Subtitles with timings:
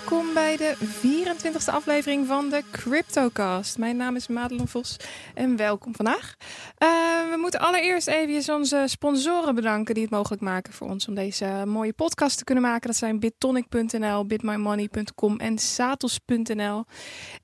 [0.00, 3.78] Welkom bij de 24e aflevering van de CryptoCast.
[3.78, 4.96] Mijn naam is Madelon Vos
[5.34, 6.34] en welkom vandaag.
[6.38, 6.88] Uh,
[7.30, 11.62] we moeten allereerst even onze sponsoren bedanken die het mogelijk maken voor ons om deze
[11.66, 12.86] mooie podcast te kunnen maken.
[12.86, 16.84] Dat zijn bitonic.nl, bitmymoney.com en satos.nl.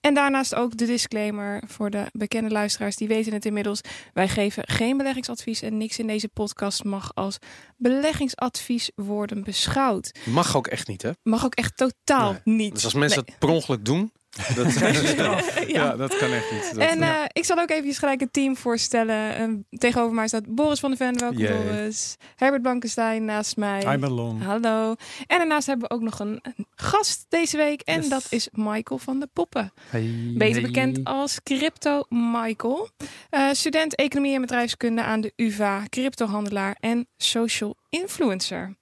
[0.00, 3.80] En daarnaast ook de disclaimer voor de bekende luisteraars, die weten het inmiddels.
[4.12, 7.38] Wij geven geen beleggingsadvies en niks in deze podcast mag als
[7.76, 10.18] beleggingsadvies worden beschouwd.
[10.24, 11.10] Mag ook echt niet, hè?
[11.22, 12.74] Mag ook echt totaal niet.
[12.74, 13.28] Dus als mensen Nee.
[13.30, 14.12] het per ongeluk doen,
[14.54, 14.72] dat,
[15.16, 15.40] ja.
[15.66, 15.96] Ja.
[15.96, 16.70] dat kan echt niet.
[16.74, 19.36] Dat- En eh, ik zal ook even gelijk het team voorstellen.
[19.36, 21.18] Eh, tegenover mij staat Boris van der Ven.
[21.18, 21.62] Welkom Yay.
[21.64, 22.16] Boris.
[22.36, 23.78] Herbert Blankenstein naast mij.
[23.78, 24.40] Hi Madelon.
[24.40, 24.94] Hallo.
[25.26, 27.80] En daarnaast hebben we ook nog een, een gast deze week.
[27.80, 28.08] En Yes.
[28.08, 29.72] dat is Michael van de Poppen.
[29.88, 30.32] Hey.
[30.36, 32.88] Beter bekend als Crypto Michael.
[33.30, 35.82] Eh, student Economie en Bedrijfskunde aan de UvA.
[35.88, 38.76] Cryptohandelaar en social influencer.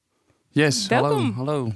[0.50, 1.33] Yes, Welkom.
[1.33, 1.50] hallo.
[1.52, 1.72] hallo.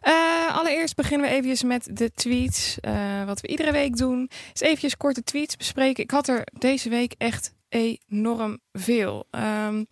[0.00, 2.80] Eh, allereerst beginnen we eventjes met de tweets.
[2.80, 4.30] Eh, wat we iedere week doen.
[4.52, 6.02] Is eventjes korte tweets bespreken.
[6.04, 9.26] Ik had er deze week echt enorm veel.
[9.30, 9.84] Ehm,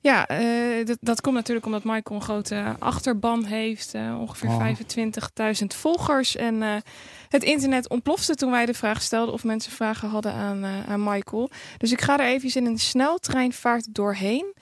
[0.00, 3.94] ja, eh, dat, dat komt natuurlijk omdat Michael een grote achterban heeft.
[3.94, 4.56] ongeveer Oh.
[4.56, 6.36] 25.000 volgers.
[6.36, 6.82] En
[7.28, 11.50] het internet ontplofte toen wij de vraag stelden of mensen vragen hadden aan, aan Michael.
[11.78, 14.54] Dus ik ga er eventjes in een sneltreinvaart doorheen.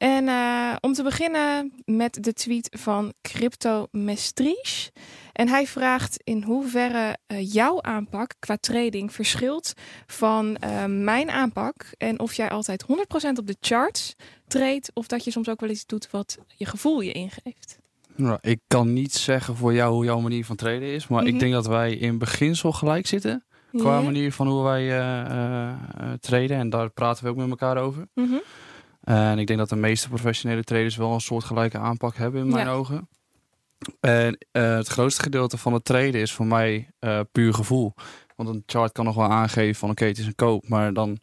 [0.00, 4.90] En eh, om te beginnen met de tweet van Crypto Mestriche.
[5.32, 9.72] En hij vraagt in hoeverre eh, jouw aanpak qua trading verschilt
[10.06, 11.74] van eh, mijn aanpak.
[11.98, 12.86] En of jij altijd 100%
[13.38, 14.14] op de charts
[14.46, 14.82] trade.
[14.94, 17.78] Of dat je soms ook wel eens doet wat je gevoel je ingeeft.
[18.16, 21.06] Nou, ik kan niet zeggen voor jou hoe jouw manier van traden is.
[21.08, 21.34] Maar Mhm.
[21.34, 23.44] ik denk dat wij in beginsel gelijk zitten.
[23.72, 24.86] Qua manier van hoe wij
[26.20, 26.56] traden.
[26.56, 28.08] En daar praten we ook met elkaar over.
[28.14, 28.36] Mhm.
[29.14, 32.66] En ik denk dat de meeste professionele traders wel een soortgelijke aanpak hebben in mijn
[32.66, 32.72] Ja.
[32.72, 33.08] ogen.
[34.00, 37.94] En eh, het grootste gedeelte van het traden is voor mij eh, puur gevoel.
[38.36, 40.68] Want een chart kan nog wel aangeven van oké, het is een koop.
[40.68, 41.18] Maar dan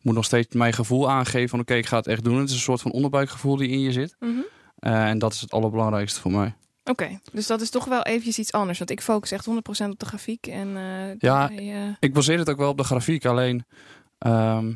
[0.00, 2.38] moet nog steeds mijn gevoel aangeven van oké, ik ga het echt doen.
[2.38, 4.16] Het is een soort van onderbuikgevoel die in je zit.
[4.18, 4.30] Mhm.
[4.78, 6.54] Eh, en dat is het allerbelangrijkste voor mij.
[6.84, 8.78] Oké, dus dat is toch wel eventjes iets anders.
[8.78, 10.46] Want ik focus echt 100% op de grafiek.
[10.46, 10.68] En,
[11.18, 11.50] Ja,
[12.00, 13.24] Ik baseer het ook wel op de grafiek.
[13.24, 13.64] Alleen
[14.18, 14.72] ehm,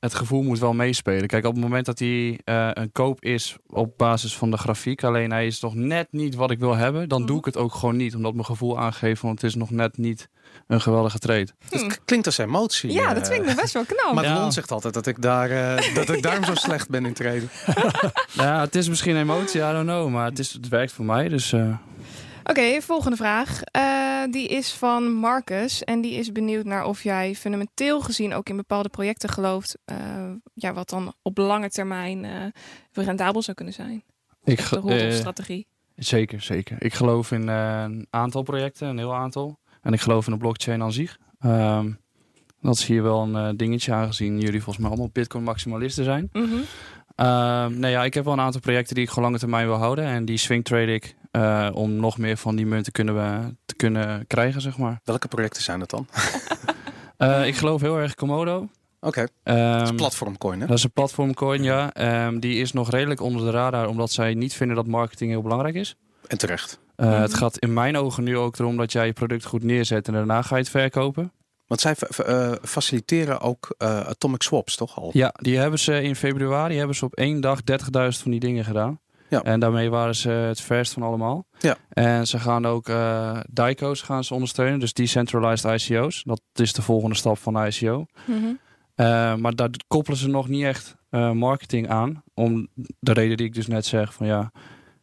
[0.00, 1.26] het gevoel moet wel meespelen.
[1.26, 5.04] Kijk, op het moment dat hij eh, een koop is op basis van de grafiek,
[5.04, 7.28] alleen hij is nog net niet wat ik wil hebben, dan Mhm.
[7.28, 8.14] doe ik het ook gewoon niet.
[8.14, 10.28] Omdat mijn gevoel aangeeft van het is nog net niet
[10.66, 11.46] een geweldige trade.
[11.70, 11.86] Hm.
[11.88, 12.92] k- klinkt als emotie.
[12.92, 13.14] ja, eh.
[13.14, 14.14] dat vind ik best wel knap.
[14.14, 14.40] Maar Ja.
[14.40, 17.48] Lon zegt altijd dat ik, daar, eh, dat ik daarom zo slecht ben in traden.
[18.32, 20.08] ja, het is misschien emotie, I don't know.
[20.10, 21.28] Maar het, is, het werkt voor mij.
[21.28, 21.76] Dus eh,
[22.48, 23.62] Oké, volgende vraag.
[23.62, 25.84] Eh, die is van Marcus.
[25.84, 29.78] En die is benieuwd naar of jij fundamenteel gezien ook in bepaalde projecten gelooft.
[29.84, 29.96] eh,
[30.54, 34.02] ja, wat dan op lange termijn eh, rendabel zou kunnen zijn.
[34.44, 35.66] ik, De roddelstrategie.
[35.96, 36.76] Zeker, zeker.
[36.78, 39.58] Ik geloof in een aantal projecten, een heel aantal.
[39.82, 41.18] En ik geloof in de blockchain aan zich.
[41.38, 41.92] Ehm,
[42.60, 46.28] dat is hier wel een dingetje, aangezien jullie volgens mij allemaal Bitcoin maximalisten zijn.
[46.32, 46.58] Ehm
[47.66, 50.04] nee, ja, ik heb wel een aantal projecten die ik gewoon lange termijn wil houden.
[50.04, 53.74] En die swing trade ik eh, om nog meer van die munten kunnen we, te
[53.74, 55.00] kunnen krijgen, zeg maar.
[55.04, 56.06] Welke projecten zijn dat dan?
[57.16, 58.68] Eh, ik geloof heel erg Komodo.
[59.00, 60.66] Oké, Ehm, dat is platformcoin hè?
[60.66, 61.92] dat is een platformcoin, ja.
[61.92, 65.42] Ehm, die is nog redelijk onder de radar, omdat zij niet vinden dat marketing heel
[65.42, 65.96] belangrijk is.
[66.26, 66.78] En terecht.
[66.96, 67.20] Eh.
[67.20, 70.12] Het gaat in mijn ogen nu ook erom dat jij je product goed neerzet en
[70.12, 71.32] daarna ga je het verkopen.
[71.66, 75.10] Want zij eh, faciliteren ook eh, atomic swaps, toch al?
[75.12, 78.64] Ja, die hebben ze in februari hebben ze op één dag 30.000 van die dingen
[78.64, 79.00] gedaan.
[79.28, 79.42] Ja.
[79.42, 81.46] En daarmee waren ze het verst van allemaal.
[81.58, 81.76] Ja.
[81.88, 86.22] En ze gaan ook eh DICO's gaan ze ondersteunen, dus decentralized ICO's.
[86.24, 88.06] Dat is de volgende stap van ICO.
[88.26, 88.38] Mhm.
[88.94, 92.22] Eh, maar daar koppelen ze nog niet echt eh, marketing aan.
[92.34, 92.68] Om
[92.98, 94.52] de reden die ik dus net zeg: van ja,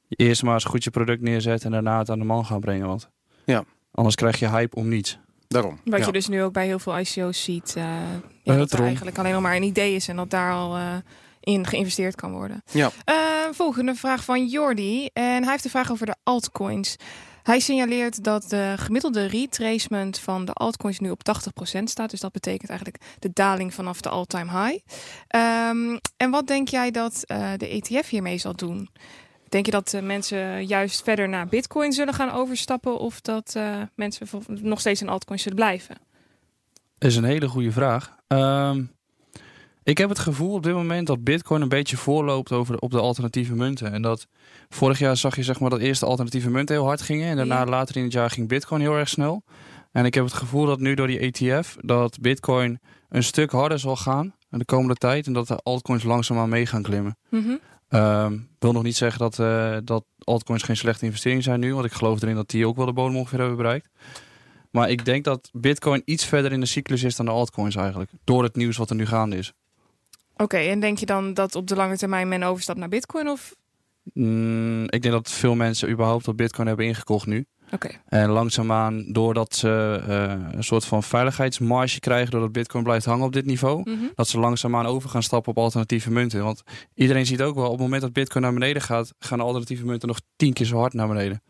[0.08, 2.88] eerst maar eens goed je product neerzetten en daarna het aan de man gaan brengen.
[2.88, 3.10] Want
[3.46, 3.64] Ja.
[3.92, 5.20] anders krijg je hype om niets.
[5.54, 5.80] Daarom.
[5.84, 6.06] Wat ja.
[6.06, 7.74] je dus nu ook bij heel veel ICO's ziet.
[7.76, 7.84] eh,
[8.44, 10.76] ja, Eh, dat er eigenlijk alleen nog maar een idee is en dat daar al
[10.76, 10.96] eh,
[11.40, 12.64] in geïnvesteerd kan worden.
[12.72, 12.92] Ja.
[13.06, 13.16] Eh,
[13.52, 15.10] volgende vraag van Jordi.
[15.14, 16.96] En hij heeft een vraag over de altcoins.
[17.44, 22.10] Hij signaleert dat de gemiddelde retracement van de altcoins nu op 80% staat.
[22.10, 24.80] Dus dat betekent eigenlijk de daling vanaf de all-time high.
[25.28, 28.90] Ehm, en wat denk jij dat eh, de ETF hiermee zal doen?
[29.54, 32.98] Denk je dat eh, mensen juist verder naar Bitcoin zullen gaan overstappen?
[33.00, 35.96] Of dat eh, mensen nog steeds in altcoins zullen blijven?
[36.98, 38.16] is een hele goede vraag.
[38.28, 38.84] Ehm,
[39.84, 42.92] ik heb het gevoel op dit moment dat Bitcoin een beetje voorloopt over de, op
[42.92, 43.94] de alternatieve munten.
[43.94, 44.28] En dat
[44.70, 47.28] vorig jaar zag je zeg maar dat eerst de alternatieve munten heel hard gingen.
[47.30, 47.66] En daarna Ja.
[47.66, 49.44] later in het jaar ging Bitcoin heel erg snel.
[49.92, 52.80] En ik heb het gevoel dat nu door die ETF dat Bitcoin
[53.10, 55.28] een stuk harder zal gaan de komende tijd.
[55.28, 57.18] En dat de altcoins langzaamaan mee gaan klimmen.
[57.30, 57.56] Mhm.
[57.94, 61.74] Ehm wil nog niet zeggen dat, eh, dat altcoins geen slechte investering zijn nu.
[61.74, 63.90] Want ik geloof erin dat die ook wel de bodem ongeveer hebben bereikt.
[64.72, 68.12] Maar ik denk dat Bitcoin iets verder in de cyclus is dan de altcoins eigenlijk.
[68.24, 69.54] Door het nieuws wat er nu gaande is.
[70.36, 73.28] Oké, en denk je dan dat op de lange termijn men overstapt naar Bitcoin?
[73.28, 73.56] Of
[74.14, 77.46] Mm, ik denk dat veel mensen überhaupt op Bitcoin hebben ingekocht nu.
[78.08, 83.34] En langzaamaan, doordat ze eh, een soort van veiligheidsmarge krijgen, doordat Bitcoin blijft hangen op
[83.34, 84.04] dit niveau, Mhm.
[84.16, 86.44] dat ze langzaamaan over gaan stappen op alternatieve munten.
[86.44, 86.64] Want
[86.96, 89.86] iedereen ziet ook wel, op het moment dat Bitcoin naar beneden gaat, gaan de alternatieve
[89.86, 91.42] munten nog tien keer zo hard naar beneden.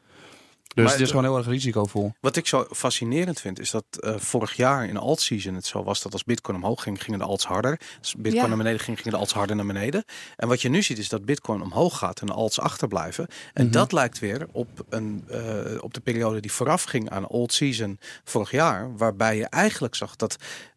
[0.74, 2.14] Dus Maar het is gewoon heel erg risicovol.
[2.20, 5.84] Wat ik zo fascinerend vind, is dat eh, vorig jaar in de alt-season het zo
[5.84, 7.80] was dat als Bitcoin omhoog ging, gingen de alts harder.
[8.00, 8.48] Als Bitcoin Ja.
[8.48, 10.04] naar beneden ging, gingen de alts harder naar beneden.
[10.36, 13.28] En wat je nu ziet, is dat Bitcoin omhoog gaat en de alts achterblijven.
[13.54, 13.74] En Mhm.
[13.74, 15.40] dat lijkt weer op, een, eh,
[15.84, 20.36] op de periode die vooraf ging aan alt-season vorig jaar, waarbij je eigenlijk zag dat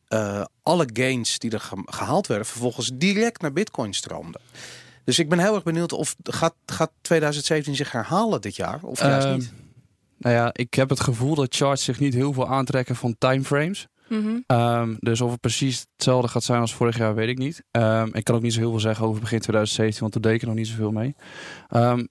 [0.08, 4.40] eh, alle gains die er ge- gehaald werden, vervolgens direct naar Bitcoin stroomden.
[5.04, 8.78] Dus ik ben heel erg benieuwd of gaat, gaat 2017 zich herhalen dit jaar?
[8.82, 9.52] Of juist Ehm, niet?
[10.26, 13.87] Nou ja, ik heb het gevoel dat charts zich niet heel veel aantrekken van timeframes.
[14.08, 14.38] Mhm.
[14.46, 17.62] Ehm, dus of het precies hetzelfde gaat zijn als vorig jaar, weet ik niet.
[17.70, 20.34] Ehm, ik kan ook niet zo heel veel zeggen over begin 2017, want toen deed
[20.34, 21.14] ik er nog niet zoveel mee.
[21.69, 22.05] Ehm,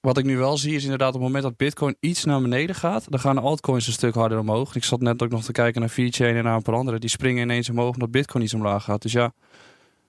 [0.00, 2.74] wat ik nu wel zie is inderdaad op het moment dat Bitcoin iets naar beneden
[2.74, 4.76] gaat, dan gaan de altcoins een stuk harder omhoog.
[4.76, 6.98] Ik zat net ook nog te kijken naar VeChain en naar een paar andere.
[6.98, 9.02] Die springen ineens omhoog omdat Bitcoin iets omlaag gaat.
[9.02, 9.32] Dus ja.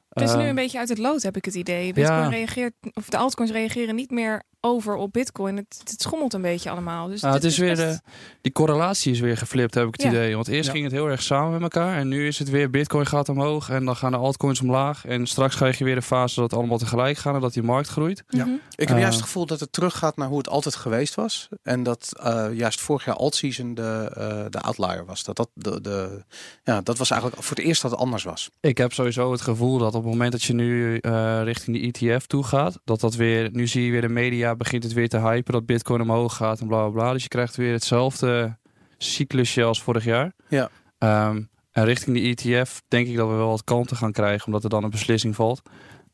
[0.09, 1.93] Het is nu een beetje uit het lood, heb ik het idee.
[1.93, 2.27] Bitcoin Ja.
[2.29, 5.55] reageert, of de altcoins reageren niet meer over op Bitcoin.
[5.57, 7.07] Het, het schommelt een beetje allemaal.
[7.07, 10.01] Dus Nou, het is weer best- de, die correlatie is weer geflipt, heb ik het
[10.01, 10.09] Ja.
[10.09, 10.35] idee.
[10.35, 10.71] Want eerst Ja.
[10.71, 11.97] ging het heel erg samen met elkaar.
[11.97, 13.69] En nu is het weer Bitcoin gaat omhoog.
[13.69, 15.05] En dan gaan de altcoins omlaag.
[15.05, 17.35] En straks krijg je weer de fase dat het allemaal tegelijk gaat.
[17.35, 18.23] En dat die markt groeit.
[18.27, 18.45] Ja.
[18.45, 18.53] Mhm.
[18.75, 19.01] Ik heb Eh.
[19.01, 21.47] juist het gevoel dat het teruggaat naar hoe het altijd geweest was.
[21.63, 25.23] En dat eh, juist vorig jaar alt-season de, eh, de outlier was.
[25.23, 26.23] Dat, dat, de, de,
[26.63, 28.49] ja, dat was eigenlijk voor het eerst dat het anders was.
[28.59, 32.05] Ik heb sowieso het gevoel dat op het moment dat je nu eh, richting de
[32.07, 32.79] ETF toe gaat.
[32.83, 35.53] Dat dat weer, nu zie je weer de media begint het weer te hypen.
[35.53, 37.13] Dat Bitcoin omhoog gaat en bla bla bla.
[37.13, 38.57] Dus je krijgt weer hetzelfde
[38.97, 40.33] cyclusje als vorig jaar.
[40.47, 40.69] Ja.
[40.97, 44.45] Ehm, en richting de ETF denk ik dat we wel wat kanten gaan krijgen.
[44.45, 45.61] Omdat er dan een beslissing valt.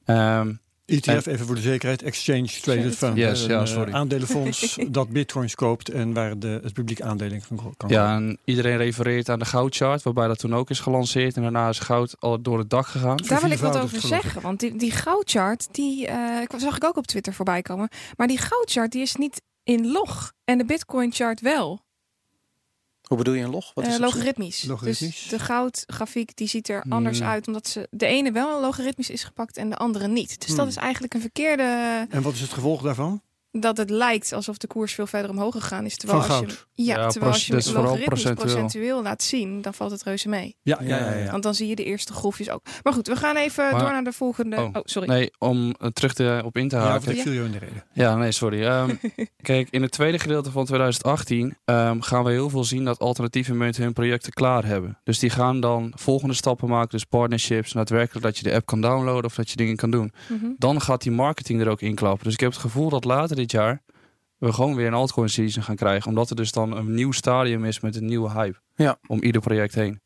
[0.06, 0.54] Ehm,
[0.92, 3.18] ETF, even voor de zekerheid, Exchange Traded Fund.
[3.18, 3.94] Yes, een ja, eh, sorry.
[3.94, 7.96] aandelenfonds dat bitcoins koopt en waar de, het publiek aandelen kan, kan kopen.
[7.96, 11.36] Ja, en iedereen refereert aan de goudchart, waarbij dat toen ook is gelanceerd.
[11.36, 13.18] En daarna is goud al door het dak gegaan.
[13.18, 14.42] Daar wil ik wat over zeggen.
[14.42, 17.90] Want die, die goudchart, die eh, ik- zag ik ook op Twitter voorbij komen.
[18.18, 20.32] Maar die goudchart die is niet in log.
[20.44, 21.82] En de Bitcoin chart wel.
[23.12, 23.72] Hoe bedoel je een log?
[23.74, 24.63] Wat is Eh, logaritmisch.
[24.63, 25.19] Logaritmisch.
[25.22, 27.28] Dus de goudgrafiek die ziet er anders Hmm.
[27.28, 27.48] uit.
[27.48, 30.40] Omdat ze de ene wel logaritmisch is gepakt en de andere niet.
[30.40, 30.68] Dus dat Hmm.
[30.68, 32.08] is eigenlijk een verkeerde...
[32.10, 33.22] En wat is het gevolg daarvan?
[33.51, 35.98] Dat het lijkt alsof de koers veel verder omhoog gegaan is.
[35.98, 38.36] Terwijl Van als je, ja, Ja, terwijl als je logaritmisch procentueel.
[38.36, 40.56] procentueel laat zien, dan valt het reuze mee.
[40.62, 41.31] Ja, ja, ja, ja.
[41.31, 42.62] Want dan zie je de eerste golfjes ook.
[42.83, 44.56] Maar goed, we gaan even Maar- door naar de volgende.
[44.57, 45.07] Oh, Oh, sorry.
[45.07, 47.12] Nee, om eh, terug te, op in te Ja, haken.
[47.15, 47.83] ik viel je in de reden.
[47.94, 48.65] Ja, nee, sorry.
[48.65, 48.95] Ehm,
[49.42, 53.53] kijk, in het tweede gedeelte van 2018 ehm, gaan we heel veel zien dat alternatieve
[53.53, 55.00] munten hun projecten klaar hebben.
[55.03, 58.81] Dus die gaan dan volgende stappen maken, dus partnerships, daadwerkelijk dat je de app kan
[58.81, 60.12] downloaden of dat je dingen kan doen.
[60.30, 60.45] Mhm.
[60.57, 62.24] Dan gaat die marketing er ook in klappen.
[62.24, 63.82] Dus ik heb het gevoel dat later dit jaar
[64.38, 67.66] we gewoon weer een altcoin season gaan krijgen, omdat er dus dan een nieuw stadium
[67.66, 68.60] is met een nieuwe hype.
[68.76, 68.98] Ja.
[69.08, 70.02] Om ieder project heen.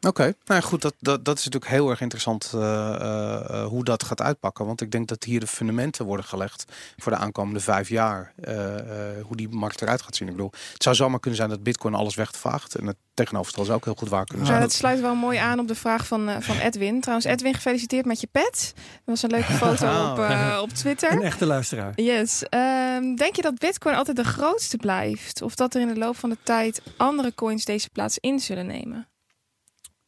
[0.00, 2.60] Oké, nou ja, goed, dat, dat, dat is natuurlijk heel erg interessant eh,
[2.94, 4.66] eh, eh, hoe dat gaat uitpakken.
[4.66, 6.64] Want ik denk dat hier de fundamenten worden gelegd
[6.96, 8.32] voor de aankomende vijf jaar.
[8.42, 10.28] eh, eh, hoe die markt eruit gaat zien.
[10.28, 12.74] Ik bedoel, het zou zomaar kunnen zijn dat Bitcoin alles wegvaagt.
[12.74, 14.62] En het tegenovergestelde zou ook heel goed waar kunnen Ja, zijn.
[14.62, 17.00] dat sluit wel mooi aan op de vraag van, eh, van Edwin.
[17.00, 18.72] Trouwens, Edwin, gefeliciteerd met je pet.
[18.74, 21.22] Dat was een leuke foto op, eh, op Een Twitter.
[21.22, 21.92] echte luisteraar.
[22.00, 22.42] Yes.
[22.48, 25.42] Ehm, denk je dat Bitcoin altijd de grootste blijft?
[25.42, 28.66] Of dat er in de loop van de tijd andere coins deze plaats in zullen
[28.66, 29.08] nemen?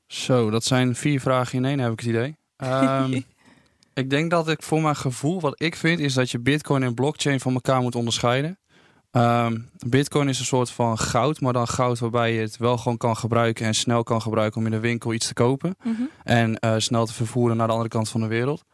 [0.08, 2.36] Zo, dat zijn vier vragen in één, heb ik het idee.
[2.56, 3.12] Ehm,
[4.02, 6.94] ik denk dat ik voor mijn gevoel, wat ik vind, is dat je Bitcoin en
[6.94, 8.58] blockchain van elkaar moet onderscheiden.
[9.10, 12.96] Ehm, Bitcoin is een soort van goud, maar dan goud waarbij je het wel gewoon
[12.96, 15.76] kan gebruiken en snel kan gebruiken om in de winkel iets te kopen.
[15.82, 16.02] Mhm.
[16.24, 18.64] En eh, snel te vervoeren naar de andere kant van de wereld.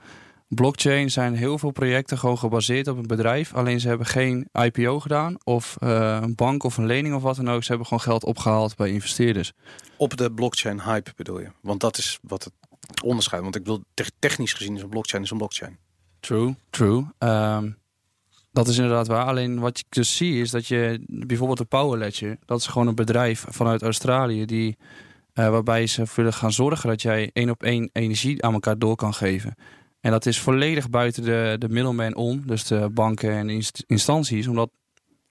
[0.54, 3.54] Blockchain zijn heel veel projecten gewoon gebaseerd op een bedrijf.
[3.54, 7.36] Alleen ze hebben geen IPO gedaan of eh, een bank of een lening of wat
[7.36, 7.62] dan ook.
[7.62, 9.52] Ze hebben gewoon geld opgehaald bij investeerders.
[9.96, 11.48] Op de blockchain hype bedoel je?
[11.60, 12.52] Want dat is wat het
[13.02, 13.44] onderscheidt.
[13.44, 15.78] Want ik wil te- technisch gezien is een blockchain is een blockchain.
[16.20, 17.04] True, true.
[17.18, 17.70] Ehm,
[18.52, 19.26] dat is inderdaad waar.
[19.26, 22.86] Alleen wat ik dus zie is dat je bijvoorbeeld de Power Ledger, dat is gewoon
[22.86, 24.76] een bedrijf vanuit Australië die
[25.32, 28.96] eh, waarbij ze willen gaan zorgen dat jij één op één energie aan elkaar door
[28.96, 29.54] kan geven.
[30.04, 34.46] En dat is volledig buiten de, de middleman om, dus de banken en inst- instanties,
[34.46, 34.70] omdat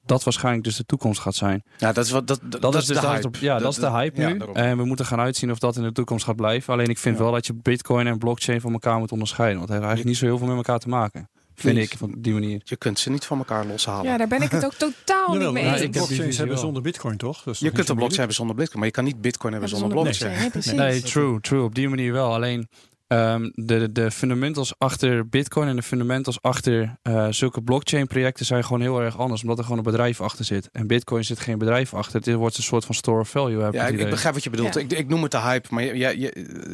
[0.06, 1.64] dat waarschijnlijk dus de toekomst gaat zijn.
[1.78, 3.28] Ja, dat is wat dat, dat, Dat, is dus de daar hype.
[3.28, 4.38] op- ja, dat, is de hype ja, nu.
[4.38, 4.56] daarom.
[4.56, 6.74] en we moeten gaan uitzien of dat in de toekomst gaat blijven.
[6.74, 7.24] Alleen ik vind Ja.
[7.24, 10.30] wel dat je Bitcoin en blockchain van elkaar moet onderscheiden, want het heeft eigenlijk niet
[10.30, 11.30] zo heel veel met elkaar te maken.
[11.56, 11.92] Vind Please.
[11.92, 12.62] ik, van die manier.
[12.64, 14.06] Je kunt ze niet van elkaar loshalen.
[14.12, 15.80] Ja, daar ben ik het ook totaal niet mee ja, eens.
[15.82, 17.44] die blockchains visie hebben zonder bitcoin, toch?
[17.44, 20.04] Je kunt een blockchain hebben zonder bitcoin, maar je kan niet bitcoin hebben zonder zonder
[20.06, 20.40] blockchain.
[20.40, 20.72] nee, precies.
[20.72, 21.64] Nee, true, true.
[21.64, 22.34] Op die manier wel.
[22.34, 22.68] Alleen
[23.18, 28.82] ehm, de, de fundamentals achter Bitcoin en de fundamentals achter eh, zulke blockchain-projecten zijn gewoon
[28.82, 30.70] heel erg anders, omdat er gewoon een bedrijf achter zit.
[30.72, 32.22] En Bitcoin zit geen bedrijf achter.
[32.22, 33.64] Het wordt een soort van store of value.
[33.64, 34.74] Heb Ja, ik, begrijp wat je bedoelt.
[34.74, 34.80] Ja.
[34.82, 36.32] Ik, ik noem het de hype, maar je, je, je-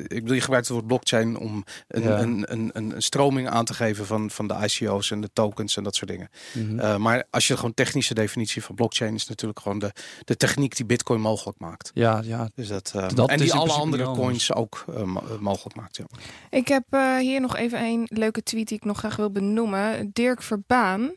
[0.08, 2.20] ik bedoel, je gebruikt het woord blockchain om een, Ja.
[2.20, 5.78] een, een, een, een stroming aan te geven van, van de ICO's en de tokens
[5.78, 6.30] en dat soort dingen.
[6.54, 6.80] Mhm.
[6.80, 9.92] Eh, maar als je gewoon technische definitie van blockchain is natuurlijk gewoon de,
[10.26, 11.92] de techniek die Bitcoin mogelijk maakt.
[11.94, 12.50] ja, ja.
[12.56, 15.98] Dus dat, eh, Dat en die alle andere coins ook eh, mo- eh, mogelijk maakt.
[15.98, 16.04] Ja.
[16.50, 20.10] Ik heb eh, hier nog even een leuke tweet die ik nog graag wil benoemen.
[20.14, 21.12] Dirk Verbaan.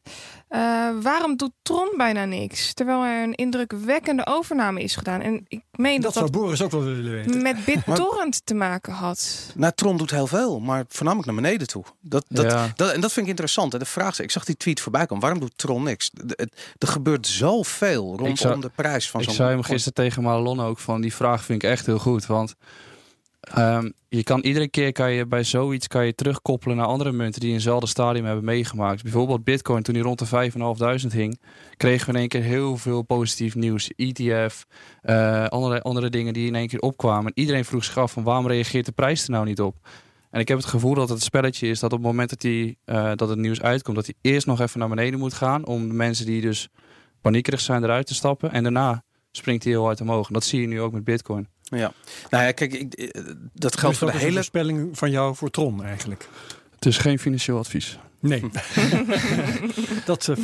[0.49, 2.75] Eh, waarom doet Tron bijna niks?
[2.75, 5.21] Terwijl er een indrukwekkende overname is gedaan.
[5.21, 7.42] En ik meen Dat dat zou dat Boris ook wel willen weten.
[7.42, 9.50] met BitTorrent te maken had.
[9.54, 11.85] Nou, Tron doet heel veel, maar voornamelijk naar beneden toe.
[12.00, 12.73] Dat, dat, ja.
[12.76, 13.73] dat, en dat vind ik interessant.
[13.73, 15.23] En de vraag is, ik zag die tweet voorbij komen.
[15.23, 16.11] Waarom doet Tron niks?
[16.78, 20.61] Er gebeurt zoveel rondom zou- de prijs van Ik zo'n zei hem gisteren tegen Marlon
[20.61, 22.26] ook van die vraag vind ik echt heel goed.
[22.26, 22.54] Want
[23.43, 27.41] ehm, je kan iedere keer kan je bij zoiets kan je terugkoppelen naar andere munten
[27.41, 29.03] die eenzelfde stadium hebben meegemaakt.
[29.03, 30.51] Bijvoorbeeld Bitcoin toen die rond de
[31.11, 31.41] 5.500 hing,
[31.77, 33.91] kregen we in één keer heel veel positief nieuws.
[33.97, 34.67] ETF,
[35.03, 37.33] eh, andere, andere dingen die in één keer opkwamen.
[37.35, 39.77] Iedereen vroeg zich af van waarom reageert de prijs er nou niet op?
[40.31, 42.79] En ik heb het gevoel dat het spelletje is dat op het moment dat, die,
[42.85, 45.89] eh, dat het nieuws uitkomt, dat hij eerst nog even naar beneden moet gaan om
[45.89, 46.69] de mensen die dus
[47.21, 48.53] paniekerig zijn eruit te stappen.
[48.53, 50.27] En daarna springt hij heel hard omhoog.
[50.27, 51.49] En dat zie je nu ook met Bitcoin.
[51.62, 51.93] Ja.
[52.31, 53.23] Nou ja, kijk, ik, eh,
[53.53, 54.35] dat geldt voor de dus hele...
[54.35, 56.29] voorspelling van jou voor Tron eigenlijk?
[56.75, 57.99] Het is geen financieel advies.
[58.21, 58.41] Nee.
[60.05, 60.37] dat, eh,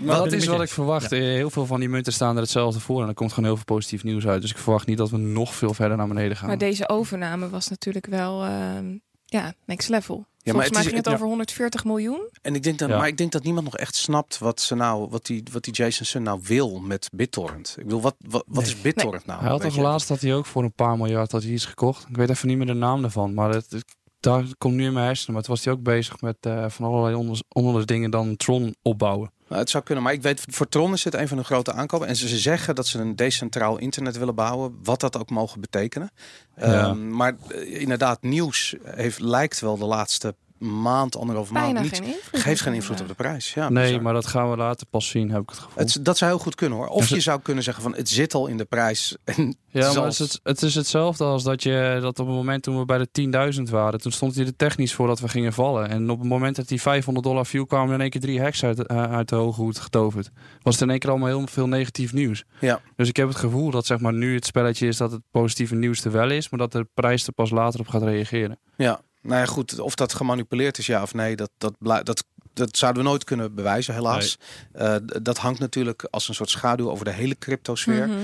[0.00, 1.12] Maar dat is wat ik verwacht.
[1.12, 3.02] Eh, Heel veel van die munten staan er hetzelfde voor.
[3.02, 4.40] En er komt gewoon heel veel positief nieuws uit.
[4.40, 6.46] Dus ik verwacht niet dat we nog veel verder naar beneden gaan.
[6.46, 10.26] Maar deze overname was natuurlijk wel ehm, ja, next level.
[10.54, 11.12] Maar Volgens het mij is- ging het ja.
[11.12, 12.28] over 140 miljoen.
[12.42, 12.96] En ik denk dat, Ja.
[12.98, 15.72] maar ik denk dat niemand nog echt snapt wat ze nou, wat die, wat die
[15.74, 17.74] Jason Sun nou wil met BitTorrent.
[17.78, 18.72] Ik bedoel, wat, wat, wat Nee.
[18.74, 19.40] is BitTorrent nou?
[19.40, 22.06] Hij had toch laatst dat hij ook voor een paar miljard had hij iets gekocht.
[22.08, 23.34] Ik weet even niet meer de naam ervan.
[23.34, 25.34] Maar het, het- daar komt nu in mijn hersenen.
[25.34, 28.74] Maar toen was hij ook bezig met eh, van allerlei onder, onder dingen dan Tron
[28.82, 29.30] opbouwen.
[29.48, 31.72] Nou, het zou kunnen, maar ik weet, voor Tron is het een van de grote
[31.72, 32.08] aankopen.
[32.08, 35.60] En ze, ze zeggen dat ze een decentraal internet willen bouwen, wat dat ook mogen
[35.60, 36.10] betekenen.
[36.56, 36.64] Ja.
[36.64, 41.94] Ehm, maar eh, inderdaad, nieuws heeft, lijkt wel de laatste maand, anderhalf maand niet.
[41.96, 42.40] geen invloed.
[42.42, 43.54] Geeft geen invloed op de prijs.
[43.54, 44.02] Ja, nee, bizar.
[44.02, 45.72] maar dat gaan we later pas zien, heb ik het gevoel.
[45.84, 46.86] Het, dat zou heel goed kunnen hoor.
[46.88, 49.16] Of je het- zou kunnen zeggen van het zit al in de prijs.
[49.24, 52.34] En Ja, zelfs- het is, het, het is hetzelfde als dat je dat op het
[52.36, 53.08] moment toen we bij de
[53.56, 55.88] 10.000 waren, toen stond hij er technisch voor dat we gingen vallen.
[55.88, 58.40] En op het moment dat die 500 dollar viel, kwamen er in één keer drie
[58.40, 60.30] hacks uit, eh, uit de hoge hoed getoverd.
[60.62, 62.44] Was het in één keer allemaal heel veel negatief nieuws.
[62.60, 62.80] Ja.
[62.96, 65.74] Dus ik heb het gevoel dat zeg maar nu het spelletje is dat het positieve
[65.74, 68.58] nieuws er wel is, maar dat de prijs er pas later op gaat reageren.
[68.76, 69.78] Ja, nou ja, goed.
[69.78, 73.54] Of dat gemanipuleerd is, ja of nee, dat, dat, dat, dat zouden we nooit kunnen
[73.54, 74.38] bewijzen, helaas.
[74.72, 78.08] Eh, dat hangt natuurlijk als een soort schaduw over de hele cryptosfeer.
[78.08, 78.18] Mhm.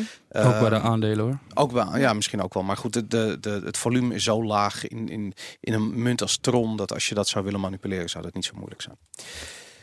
[0.47, 1.39] ook bij de aandelen hoor.
[1.55, 2.63] Ook wel, ja, misschien ook wel.
[2.63, 6.23] Maar goed, de, de, de, het volume is zo laag in, in, in een munt
[6.23, 6.77] als Tron...
[6.77, 8.97] dat als je dat zou willen manipuleren, zou dat niet zo moeilijk zijn.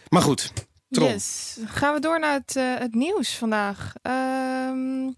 [0.09, 0.53] Maar goed,
[0.89, 1.07] Tron.
[1.07, 1.57] Yes.
[1.65, 3.93] Gaan we door naar het, eh, het nieuws vandaag.
[4.01, 5.11] Ehm,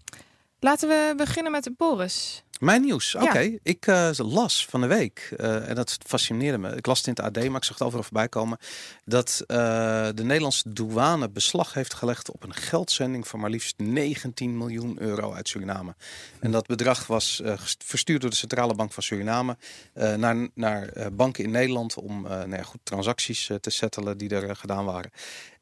[0.58, 2.42] laten we beginnen met Boris.
[2.62, 3.12] Mijn nieuws.
[3.12, 3.22] Ja.
[3.22, 6.76] Oké, ik eh, las van de week, eh, en dat fascineerde me.
[6.76, 8.58] Ik las het in het AD, maar ik zag het overal voorbij komen.
[9.04, 9.56] Dat eh,
[10.14, 15.32] de Nederlandse douane beslag heeft gelegd op een geldzending van maar liefst 19 miljoen euro
[15.32, 15.94] uit Suriname.
[16.40, 17.42] En dat bedrag was
[17.84, 19.56] verstuurd door de Centrale Bank van Suriname
[20.16, 24.84] naar, naar banken in Nederland om nou ja, goed, transacties te settelen die er gedaan
[24.84, 25.10] waren.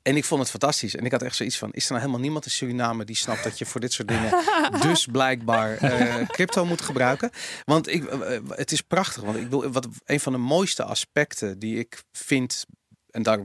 [0.02, 0.96] En ik vond het fantastisch.
[0.96, 3.44] En ik had echt zoiets van: is er nou helemaal niemand in Suriname die snapt
[3.44, 4.30] dat je voor dit soort dingen
[4.88, 7.30] dus blijkbaar eh, crypto moet gebruiken?
[7.64, 9.22] Want ik, eh, eh, het is prachtig.
[9.22, 12.66] Want ik bedoel, wat een van de mooiste aspecten die ik vind,
[13.10, 13.44] en daarom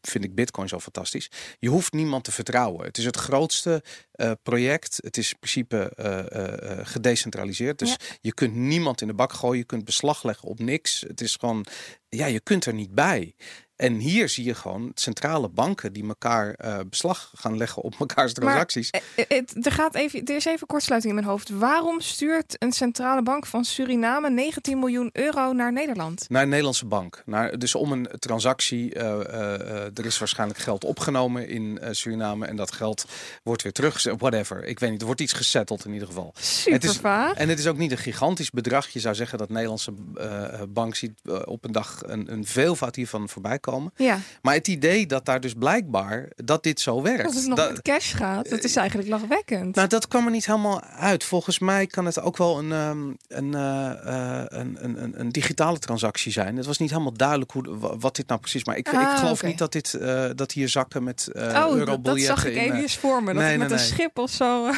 [0.00, 1.30] vind ik Bitcoin zo fantastisch.
[1.58, 2.84] Je hoeft niemand te vertrouwen.
[2.86, 3.82] Het is het grootste
[4.42, 4.98] project.
[5.02, 5.92] Het is in principe
[6.82, 7.78] gedecentraliseerd.
[7.78, 7.96] Dus Ja.
[8.20, 9.58] je kunt niemand in de bak gooien.
[9.58, 11.04] Je kunt beslag leggen op niks.
[11.06, 11.66] Het is gewoon,
[12.08, 13.34] ja, je kunt er niet bij.
[13.80, 18.32] En hier zie je gewoon centrale banken die elkaar eh, beslag gaan leggen op mekaars
[18.32, 18.90] transacties.
[18.90, 21.48] Eh, eh, het, er, gaat even, er is even kortsluiting in mijn hoofd.
[21.48, 26.24] Waarom stuurt een centrale bank van Suriname 19 miljoen euro naar Nederland?
[26.28, 27.22] Naar een Nederlandse bank.
[27.26, 33.04] Naar, dus om een transactie, er is waarschijnlijk geld opgenomen in Suriname en dat geld
[33.42, 34.02] wordt weer terug.
[34.18, 34.64] whatever.
[34.64, 35.00] Ik weet niet.
[35.00, 36.32] Er wordt iets gesetteld in ieder geval.
[36.38, 37.34] Super Het is- vaag.
[37.34, 38.88] En het is ook niet een gigantisch bedrag.
[38.88, 39.92] Je zou zeggen dat de Nederlandse
[40.68, 41.12] bank ziet
[41.44, 43.68] op een dag een, een veelvoud hiervan voorbij komen.
[43.96, 47.24] Ja, Maar het idee dat daar dus blijkbaar dat dit zo werkt.
[47.26, 49.74] als het nog dat- met cash gaat, dat is eigenlijk lachwekkend.
[49.74, 51.24] nou, dat kwam er niet helemaal uit.
[51.24, 53.90] Volgens mij kan het ook wel een, ehm, een, eh,
[54.40, 56.56] eh, een, een, een, een digitale transactie zijn.
[56.56, 58.64] Het was niet helemaal duidelijk hoe, wa- wat dit nou precies.
[58.64, 59.46] Maar ik, Ah, ik geloof oké.
[59.46, 62.54] niet dat dit dat, dat hier zakken met eh oh, dat, dat eurobiljetten zag ik
[62.54, 63.32] in, even eh, voor me.
[63.32, 63.92] Dat nee, met nee, een nee.
[63.92, 64.66] schip of zo...
[64.66, 64.76] eh,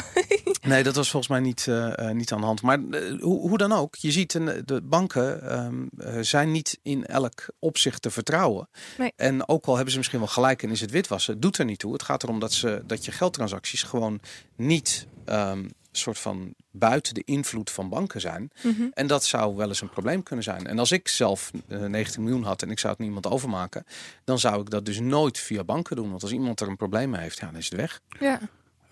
[0.71, 2.61] Nee, dat was volgens mij niet, eh, eh, niet aan de hand.
[2.61, 4.31] Maar eh, hoe, hoe dan ook, je ziet
[4.65, 8.69] de banken ehm, eh, zijn niet in elk opzicht te vertrouwen.
[8.97, 9.13] Nee.
[9.15, 11.79] En ook al hebben ze misschien wel gelijk en is het witwassen, doet er niet
[11.79, 11.93] toe.
[11.93, 14.19] Het gaat erom dat, ze, dat je geldtransacties gewoon
[14.55, 15.65] niet ehm,
[15.97, 18.51] soort van buiten de invloed van banken zijn.
[18.61, 18.83] mhm.
[18.93, 20.67] En dat zou wel eens een probleem kunnen zijn.
[20.67, 23.85] En als ik zelf eh, 19 miljoen had en ik zou het niemand overmaken,
[24.23, 26.09] dan zou ik dat dus nooit via banken doen.
[26.09, 28.01] Want als iemand er een probleem mee heeft, ja, dan is het weg.
[28.19, 28.39] Ja,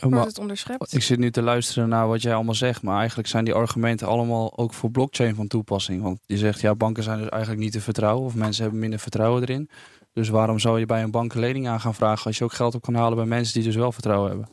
[0.01, 0.93] wordt maar het onderschept.
[0.93, 2.81] ik zit nu te luisteren naar wat jij allemaal zegt.
[2.81, 6.01] Maar eigenlijk zijn die argumenten allemaal ook voor blockchain van toepassing.
[6.01, 8.25] Want je zegt, ja, banken zijn dus eigenlijk niet te vertrouwen.
[8.25, 9.69] Of mensen hebben minder vertrouwen erin.
[10.13, 12.25] Dus waarom zou je bij een bank een lening aan gaan vragen...
[12.25, 14.49] als je ook geld op kan halen bij mensen die dus wel vertrouwen hebben?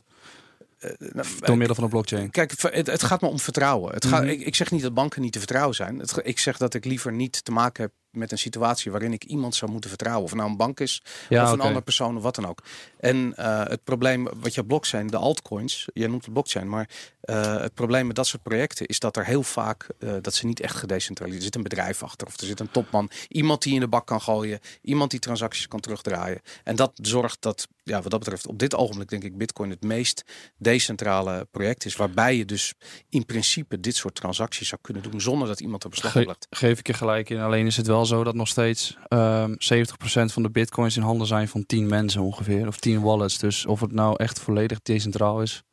[0.79, 2.29] Eh, nou, Door middel van een blockchain.
[2.31, 3.93] Kijk, het, het gaat me om vertrouwen.
[3.93, 4.29] Het gaat, Mhm.
[4.31, 5.99] ik, ik zeg niet dat banken niet te vertrouwen zijn.
[5.99, 9.23] Het, ik zeg dat ik liever niet te maken heb met een situatie waarin ik
[9.23, 10.23] iemand zou moeten vertrouwen.
[10.25, 12.63] Of nou een bank is, Ja, of een andere persoon of wat dan ook.
[12.99, 16.89] En eh, het probleem wat je blockchain, de altcoins, jij noemt het blockchain, maar
[17.21, 20.45] eh, het probleem met dat soort projecten is dat er heel vaak eh, dat ze
[20.45, 21.45] niet echt gedecentraliseerd.
[21.45, 24.07] Er zit een bedrijf achter of er zit een topman, iemand die in de bak
[24.07, 26.41] kan gooien, iemand die transacties kan terugdraaien.
[26.63, 29.83] En dat zorgt dat, ja, wat dat betreft, op dit ogenblik denk ik Bitcoin het
[29.83, 30.23] meest
[30.57, 32.73] decentrale project is, waarbij je dus
[33.09, 36.27] in principe dit soort transacties zou kunnen doen zonder dat iemand er beslag op Ge-
[36.27, 36.47] legt.
[36.49, 37.39] geef ik je gelijk in.
[37.39, 41.27] Alleen is het wel zo dat nog steeds ehm 70% van de bitcoins in handen
[41.27, 42.67] zijn van 10 mensen ongeveer.
[42.67, 43.37] Of 10 wallets.
[43.37, 45.63] Dus of het nou echt volledig decentraal is.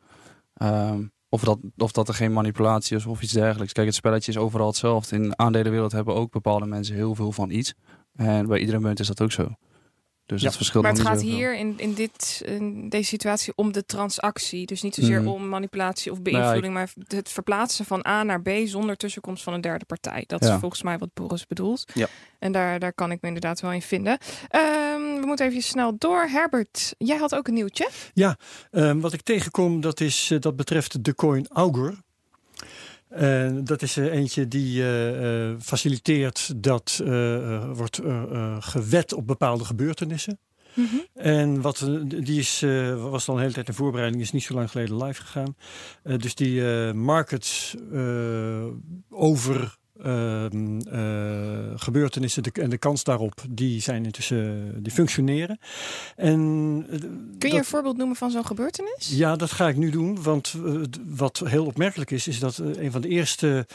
[0.54, 3.72] ehm, of, dat, of dat er geen manipulatie is of iets dergelijks.
[3.72, 5.16] Kijk, het spelletje is overal hetzelfde.
[5.16, 7.74] In de aandelenwereld hebben ook bepaalde mensen heel veel van iets.
[8.14, 9.48] En bij iedere munt is dat ook zo.
[10.26, 10.46] Dus Ja.
[10.46, 14.66] het verschilt Maar het gaat hier in, in, dit, in deze situatie om de transactie.
[14.66, 15.28] Dus niet zozeer Mhm.
[15.30, 19.42] om manipulatie of Nou ja, beïnvloeding, maar het verplaatsen van A naar B zonder tussenkomst
[19.42, 20.24] van een derde partij.
[20.26, 20.58] Dat is Ja.
[20.58, 21.84] volgens mij wat Boris bedoelt.
[21.94, 22.06] Ja.
[22.38, 24.18] En daar, daar kan ik me inderdaad wel in vinden.
[24.48, 26.22] Ehm, we moeten even snel door.
[26.28, 27.88] Herbert, jij had ook een nieuwtje.
[28.70, 32.04] Ehm, wat ik tegenkom, dat, is, eh, dat betreft de coin Augur.
[33.16, 39.12] Eh, dat is er eentje die eh, eh, faciliteert dat eh, wordt eh, eh, gewet
[39.12, 40.38] op bepaalde gebeurtenissen.
[41.14, 44.42] En wat, eh, die is, eh, was dan een hele tijd in voorbereiding, is niet
[44.42, 45.56] zo lang geleden live gegaan.
[46.02, 48.66] Eh, dus die eh, markets eh,
[49.10, 49.70] over eh,
[51.76, 55.58] gebeurtenissen de, en de kans daarop, die zijn intussen, die functioneren.
[56.16, 56.40] En,
[56.90, 59.08] eh, Kun je dat- een voorbeeld noemen van zo'n gebeurtenis?
[59.16, 60.22] ja, dat ga ik nu doen.
[60.22, 60.72] Want eh,
[61.06, 63.66] wat heel opmerkelijk is, is dat eh, een van de eerste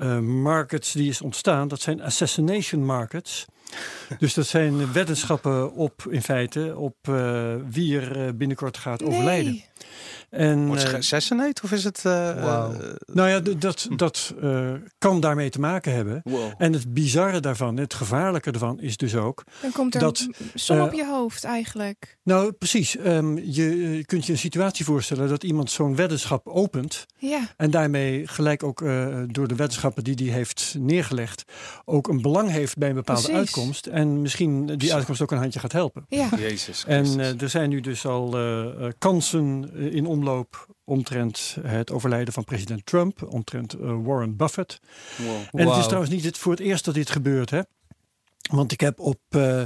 [0.00, 3.44] eh, markets die is ontstaan, dat zijn assassination markets.
[4.18, 9.60] Dus dat zijn weddenschappen op, in feite, op eh, wie er eh, binnenkort gaat overlijden.
[10.30, 12.04] En, Wordt ze eh, geassassinate of is het...
[12.04, 12.70] eh, eh,
[13.06, 16.20] nou ja, dat, dat eh, kan daarmee te maken hebben.
[16.24, 16.52] wow.
[16.58, 19.44] En het bizarre daarvan, het gevaarlijke ervan, is dus ook.
[19.62, 22.16] Dan komt er Dat, een som op je hoofd eigenlijk.
[22.22, 22.96] Nou, precies.
[22.96, 27.06] ehm, je, je kunt je een situatie voorstellen dat iemand zo'n weddenschap opent.
[27.16, 31.44] Ja, En daarmee gelijk ook eh, door de wetenschappen die die heeft neergelegd,
[31.84, 33.38] ook een belang heeft bij een bepaalde Precies.
[33.40, 33.86] uitkomst.
[33.86, 36.04] En misschien die uitkomst ook een handje gaat helpen.
[36.08, 36.28] ja.
[36.38, 37.32] Jezus En Christus.
[37.34, 38.36] eh, er zijn nu dus al
[38.98, 44.80] kansen in omloop omtrent het overlijden van president Trump, omtrent eh, Warren Buffett.
[45.16, 45.60] Wow.
[45.60, 47.60] En het is trouwens niet het voor het eerst dat dit gebeurt, hè?
[48.50, 49.62] Want ik heb op eh,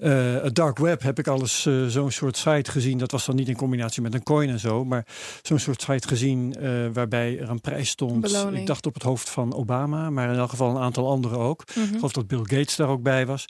[0.00, 2.98] eh, het dark web heb ik alles eh, zo'n soort site gezien.
[2.98, 5.06] Dat was dan niet in combinatie met een coin en zo, maar
[5.42, 8.20] zo'n soort site gezien eh, waarbij er een prijs stond.
[8.20, 8.58] Beloning.
[8.58, 11.64] Ik dacht op het hoofd van Obama, maar in elk geval een aantal anderen ook.
[11.74, 11.86] Mhm.
[11.86, 13.44] Ik geloof dat Bill Gates daar ook bij was.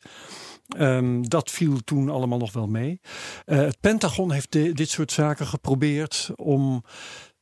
[0.76, 3.00] Ehm, dat viel toen allemaal nog wel mee.
[3.44, 6.84] Eh, het Pentagon heeft de- dit soort zaken geprobeerd om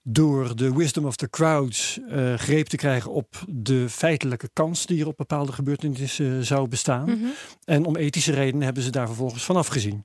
[0.02, 5.00] door de wisdom of the crowds eh, greep te krijgen op de feitelijke kans die
[5.00, 7.04] er op bepaalde gebeurtenissen zou bestaan.
[7.04, 7.26] Mhm.
[7.64, 10.04] En om ethische redenen hebben ze daar vervolgens van afgezien.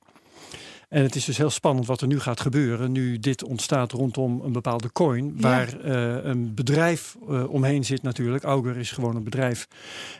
[0.94, 2.92] En het is dus heel spannend wat er nu gaat gebeuren.
[2.92, 5.34] Nu dit ontstaat rondom een bepaalde coin.
[5.36, 5.40] Ja.
[5.40, 8.44] Waar eh, een bedrijf eh, omheen zit natuurlijk.
[8.44, 9.68] Augur is gewoon een bedrijf.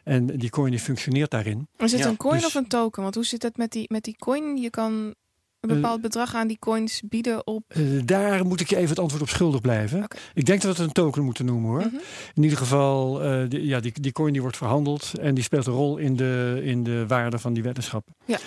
[0.05, 1.69] En die coin die functioneert daarin.
[1.77, 3.03] Is het Ja, een coin dus- of een token?
[3.03, 4.57] Want hoe zit het met die, met die coin?
[4.57, 5.15] Je kan
[5.61, 7.63] een bepaald bedrag aan die coins bieden op...
[7.69, 10.07] Eh, daar moet ik je even het antwoord op schuldig blijven.
[10.35, 11.81] Ik denk dat we het een token moeten noemen hoor.
[11.81, 11.97] Mhm.
[12.35, 15.13] In ieder geval, eh, die, ja, die, die coin die wordt verhandeld.
[15.21, 18.15] En die speelt een rol in de, in de waarde van die weddenschappen.
[18.25, 18.39] Ja.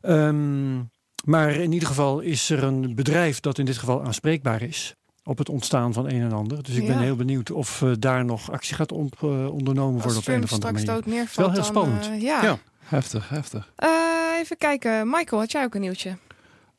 [0.00, 0.78] Ehm,
[1.26, 4.94] maar in ieder geval is er een bedrijf dat in dit geval aanspreekbaar is.
[5.28, 6.62] op het ontstaan van een en ander.
[6.62, 7.02] Dus ik ben Ja.
[7.02, 10.42] heel benieuwd of eh, daar nog actie gaat on- eh, ondernomen worden Als op een
[10.42, 10.86] of andere straks manier.
[10.86, 12.08] dood neervalt, Wel heel dan, spannend.
[12.10, 12.42] eh, ja.
[12.42, 12.58] Ja.
[12.78, 13.72] Heftig, heftig.
[13.76, 13.88] Eh,
[14.38, 15.10] even kijken.
[15.10, 16.16] Michael, had jij ook een nieuwtje?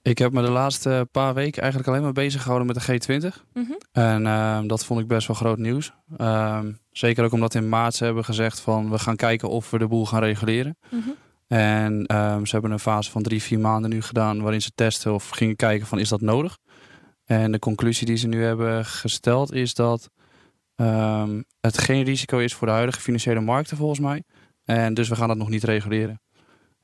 [0.02, 2.94] Ik heb me de laatste paar weken eigenlijk alleen maar bezig gehouden met de
[3.32, 3.44] G20.
[3.54, 3.72] Mhm.
[3.92, 5.94] En ehm, dat vond ik best wel groot nieuws.
[6.18, 9.78] Ehm, zeker ook omdat in maart ze hebben gezegd van we gaan kijken of we
[9.78, 10.78] de boel gaan reguleren.
[10.90, 11.10] Mhm.
[11.48, 15.14] En ehm, ze hebben een fase van drie, vier maanden nu gedaan waarin ze testen
[15.14, 16.58] of gingen kijken van is dat nodig.
[17.26, 20.10] En de conclusie die ze nu hebben gesteld is dat
[20.76, 24.24] ehm, het geen risico is voor de huidige financiële markten volgens mij.
[24.64, 26.22] En dus we gaan dat nog niet reguleren.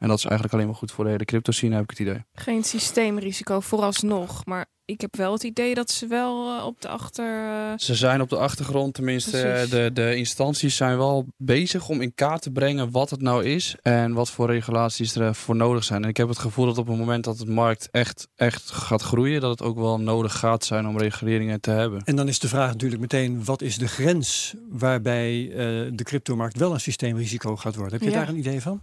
[0.03, 1.99] En dat is eigenlijk alleen maar goed voor de hele crypto scene, heb ik het
[1.99, 2.23] idee.
[2.33, 4.45] Geen systeemrisico vooralsnog.
[4.45, 7.47] Maar ik heb wel het idee dat ze wel eh, op de achter...
[7.47, 9.69] eh, Ze zijn op de achtergrond, tenminste Precies.
[9.69, 13.75] de, de instanties zijn wel bezig om in kaart te brengen wat het nou is
[13.81, 16.03] en wat voor regulaties er voor nodig zijn.
[16.03, 19.01] En ik heb het gevoel dat op het moment dat het markt echt, echt gaat
[19.01, 22.01] groeien, dat het ook wel nodig gaat zijn om reguleringen te hebben.
[22.05, 25.57] En dan is de vraag natuurlijk meteen, wat is de grens waarbij eh,
[25.93, 27.93] de cryptomarkt wel een systeemrisico gaat worden?
[27.93, 28.19] Heb je Ja.
[28.19, 28.81] daar een idee van?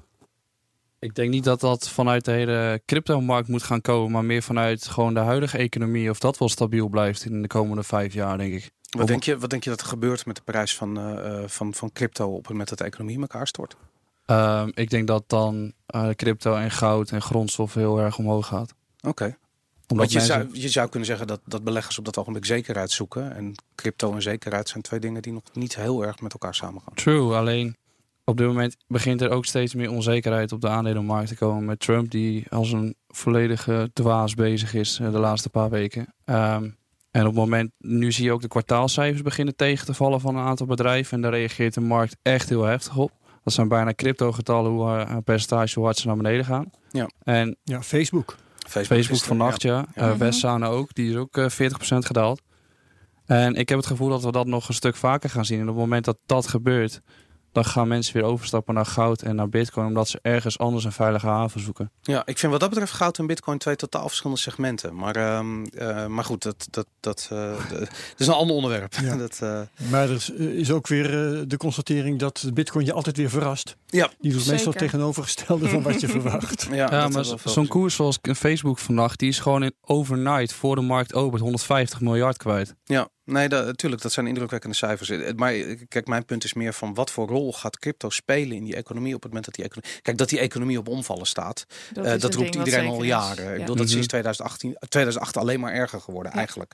[1.00, 4.86] Ik denk niet dat dat vanuit de hele cryptomarkt moet gaan komen, maar meer vanuit
[4.86, 8.52] gewoon de huidige economie, of dat wel stabiel blijft in de komende vijf jaar, denk
[8.52, 8.70] ik.
[8.90, 11.48] Wat denk, je, wat denk je dat er gebeurt met de prijs van, eh, eh,
[11.48, 13.76] van, van crypto op het moment dat de economie in elkaar stort?
[14.26, 18.74] Ehm, ik denk dat dan eh, crypto en goud en grondstof heel erg omhoog gaat.
[19.00, 19.36] Oké.
[19.86, 22.90] Want je, mensen- zou, je zou kunnen zeggen dat, dat beleggers op dat ogenblik zekerheid
[22.90, 23.36] zoeken.
[23.36, 26.94] En crypto en zekerheid zijn twee dingen die nog niet heel erg met elkaar samengaan.
[26.94, 27.76] True, alleen
[28.30, 31.64] op dit moment begint er ook steeds meer onzekerheid op de aandelenmarkt te komen.
[31.64, 36.14] Met Trump, die als een volledige dwaas bezig is eh, de laatste paar weken.
[36.24, 36.70] Ehm,
[37.10, 40.36] en op het moment, nu zie je ook de kwartaalcijfers beginnen tegen te vallen van
[40.36, 41.16] een aantal bedrijven.
[41.16, 43.12] En daar reageert de markt echt heel heftig op.
[43.44, 46.70] Dat zijn bijna crypto-getallen, hoe eh, een percentage, hoe hard ze naar beneden gaan.
[46.90, 47.10] Ja.
[47.22, 48.36] En Ja, Facebook.
[48.68, 49.86] Facebook, Facebook vannacht, ja.
[49.94, 50.16] Ja.
[50.16, 50.94] Westzane ook.
[50.94, 52.42] Die is ook eh 40% gedaald.
[53.26, 55.56] En ik heb het gevoel dat we dat nog een stuk vaker gaan zien.
[55.60, 57.00] En op het moment dat dat gebeurt,
[57.52, 59.86] dan gaan mensen weer overstappen naar goud en naar bitcoin.
[59.86, 61.90] Omdat ze ergens anders een veilige haven zoeken.
[62.02, 64.96] Ja, ik vind wat dat betreft goud en bitcoin twee totaal verschillende segmenten.
[64.96, 67.38] Maar, ehm, eh, maar goed, dat, dat, dat, eh,
[67.70, 68.94] dat is een ander onderwerp.
[69.02, 69.16] Ja.
[69.26, 69.60] dat, eh,
[69.90, 71.08] Maar er is, is ook weer
[71.48, 73.76] de constatering dat bitcoin je altijd weer verrast.
[73.86, 74.10] Ja.
[74.20, 74.88] Die doet meestal Zeker.
[74.88, 76.68] tegenovergestelde van wat je verwacht.
[76.70, 80.80] ja, Ja, maar zo'n koers zoals Facebook vannacht, die is gewoon in overnight voor de
[80.80, 82.74] markt opent 150 miljard kwijt.
[82.84, 85.08] Ja, nee, dat, natuurlijk, dat zijn indrukwekkende cijfers.
[85.10, 88.56] Eh, Maar eh, kijk, mijn punt is meer van wat voor rol gaat crypto spelen
[88.56, 90.00] in die economie op het moment dat die economie.
[90.02, 91.66] Kijk, dat die economie op omvallen staat.
[91.92, 93.52] dat eh, dat roept iedereen al jaren.
[93.52, 93.90] Ik bedoel, dat is Mhm.
[93.90, 96.38] sinds 2018, 2008 alleen maar erger geworden Ja.
[96.38, 96.72] eigenlijk.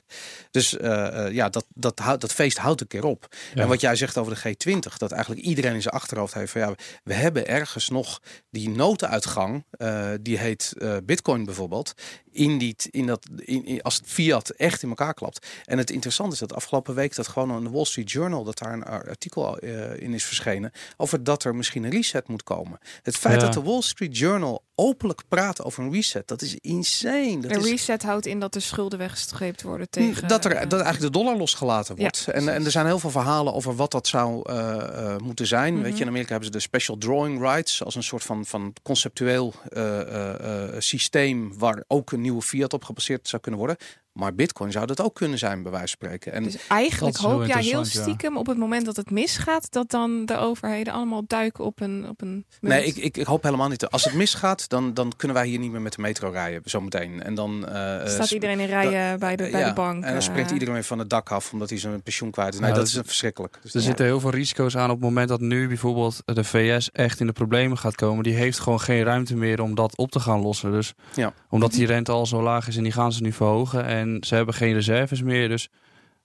[0.51, 3.27] Dus eh, eh, ja, dat, dat, dat feest houdt een keer op.
[3.53, 3.61] Ja.
[3.61, 6.61] En wat jij zegt over de G20, dat eigenlijk iedereen in zijn achterhoofd heeft van
[6.61, 11.93] ja, we hebben ergens nog die notenuitgang, eh, die heet eh, Bitcoin bijvoorbeeld,
[12.31, 15.47] in die, in dat, in, in- als het fiat echt in elkaar klapt.
[15.65, 18.57] En het interessante is dat afgelopen week dat gewoon in de Wall Street Journal, dat
[18.57, 22.79] daar een artikel eh, in is verschenen, over dat er misschien een reset moet komen.
[23.01, 23.45] Het feit Ja.
[23.45, 27.39] dat de Wall Street Journal openlijk praat over een reset, dat is insane.
[27.39, 30.27] Dat Een is, reset houdt in dat de schulden weggestreept worden tegen...
[30.27, 32.27] dat, er, eh, dat eigenlijk de dollar losgelaten Ja, wordt.
[32.27, 35.73] en, en er zijn heel veel verhalen over wat dat zou eh, eh, moeten zijn.
[35.73, 35.83] Mhm.
[35.83, 38.73] Weet je, in Amerika hebben ze de special drawing rights als een soort van, van
[38.83, 43.77] conceptueel eh, eh, eh, systeem waar ook een nieuwe fiat op gebaseerd zou kunnen worden.
[44.11, 46.33] Maar Bitcoin zou dat ook kunnen zijn, bij wijze van spreken.
[46.33, 47.83] En Dus eigenlijk hoop jij heel ja.
[47.83, 52.09] stiekem op het moment dat het misgaat, dat dan de overheden allemaal duiken op een,
[52.09, 53.89] op een Nee, ik, ik, ik hoop helemaal niet.
[53.89, 57.23] Als het misgaat, dan, dan kunnen wij hier niet meer met de metro rijden, zometeen.
[57.23, 60.03] En dan eh, eh, Staat sp- iedereen in rijen bij de, bij ja, de bank.
[60.03, 60.53] En dan springt eh.
[60.53, 62.59] iedereen weer van het dak af omdat hij zijn pensioen kwijt is.
[62.59, 63.57] Nee, Ja, dat dat- is verschrikkelijk.
[63.61, 63.85] Dus Er Ja.
[63.85, 67.27] zitten heel veel risico's aan op het moment dat nu bijvoorbeeld de VS echt in
[67.27, 68.23] de problemen gaat komen.
[68.23, 70.71] Die heeft gewoon geen ruimte meer om dat op te gaan lossen.
[70.71, 71.33] Dus Ja.
[71.49, 73.85] omdat die rente al zo laag is en die gaan ze nu verhogen.
[73.85, 75.49] En ze hebben geen reserves meer.
[75.49, 75.69] Dus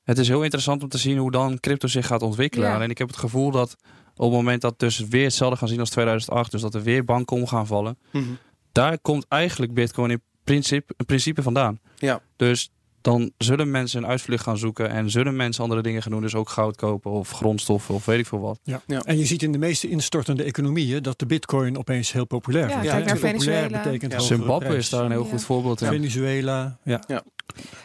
[0.04, 2.68] het is heel interessant om te zien hoe dan crypto zich gaat ontwikkelen.
[2.68, 2.80] Ja.
[2.80, 3.76] En ik heb het gevoel dat
[4.22, 6.50] op het moment dat dus weer hetzelfde gaan zien als 2008.
[6.50, 7.98] Dus dat er weer banken om gaan vallen.
[8.12, 8.24] Mhm.
[8.72, 11.80] Daar komt eigenlijk bitcoin in principe, in principe vandaan.
[11.96, 12.20] Ja.
[12.36, 16.20] Dus dan zullen mensen een uitvlucht gaan zoeken en zullen mensen andere dingen gaan doen.
[16.20, 18.60] Dus ook goud kopen of grondstoffen of weet ik veel wat.
[18.62, 18.82] Ja.
[18.86, 19.00] Ja.
[19.04, 22.72] En je ziet in de meeste instortende economieën dat de bitcoin opeens heel populair Ja,
[22.74, 22.88] wordt.
[22.88, 23.82] naar populair Venezuela.
[23.82, 24.18] betekent Ja.
[24.18, 24.78] Zimbabwe prijs.
[24.78, 25.30] is daar een heel Ja.
[25.30, 25.88] goed voorbeeld in.
[25.88, 27.00] Venezuela, ja.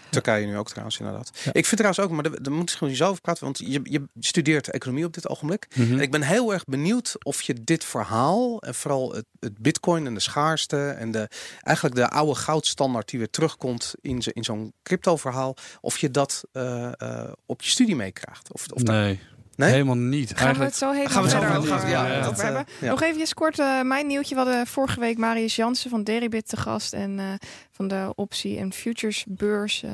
[0.10, 1.32] Turkije nu ook trouwens, inderdaad.
[1.34, 1.54] Ja.
[1.54, 4.04] Ik vind trouwens ook, maar daar moet ik gewoon zo over praten, want je, je
[4.20, 5.68] studeert economie op dit ogenblik.
[5.76, 5.92] Mhm.
[5.92, 10.06] En ik ben heel erg benieuwd of je dit verhaal, en vooral het, het bitcoin
[10.06, 11.30] en de schaarste en de,
[11.62, 16.44] eigenlijk de oude goudstandaard die weer terugkomt in, in zo'n crypto verhaal, of je dat
[16.52, 18.54] eh, eh, op je studie meekrijgt.
[18.54, 19.18] Of, of daar-
[19.58, 19.72] Nee.
[19.72, 20.38] Helemaal niet.
[20.38, 22.44] Gaan we het zo helemaal Gaan we zo verder over, gaan, ja, over dat, eh,
[22.44, 22.66] hebben.
[22.82, 22.90] ja.
[22.90, 24.36] Nog even kort eh, mijn nieuwtje.
[24.36, 26.94] We hadden vorige week Marius Jansen van Deribit te gast.
[26.94, 27.26] En eh,
[27.72, 29.92] van de optie- en futures beurs eh,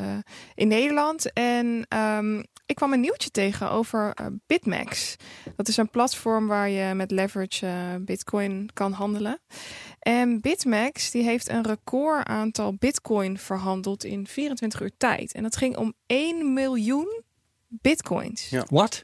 [0.56, 1.34] in Nederland.
[1.34, 4.14] En ehm, ik kwam een nieuwtje tegen over
[4.48, 5.16] Bitmax.
[5.56, 9.40] Dat is een platform waar je met leverage bitcoin kan handelen.
[10.00, 15.34] En Bitmax die heeft een record aantal bitcoin verhandeld in 24 uur tijd.
[15.34, 17.22] En dat ging om 1 miljoen
[17.68, 18.50] bitcoins.
[18.50, 18.66] Ja.
[18.70, 19.04] Wat?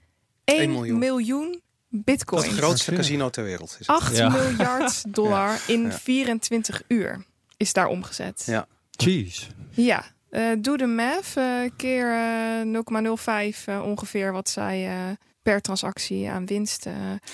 [0.51, 0.99] 1 1 miljoen.
[0.99, 1.61] miljoen
[2.05, 2.23] is het
[2.57, 3.69] grootste casino ter wereld.
[3.79, 3.95] Is het.
[3.95, 4.29] 8 Ja.
[4.29, 5.91] miljard dollar in Ja.
[5.91, 7.25] 24 uur
[7.57, 8.43] is daar omgezet.
[8.45, 8.67] Ja.
[8.89, 9.47] Jeez.
[9.71, 11.31] Ja, eh, doe de math.
[11.35, 11.45] eh,
[11.77, 14.95] keer eh, 0,05 eh, ongeveer wat zij eh,
[15.41, 16.93] per transactie aan winst eh,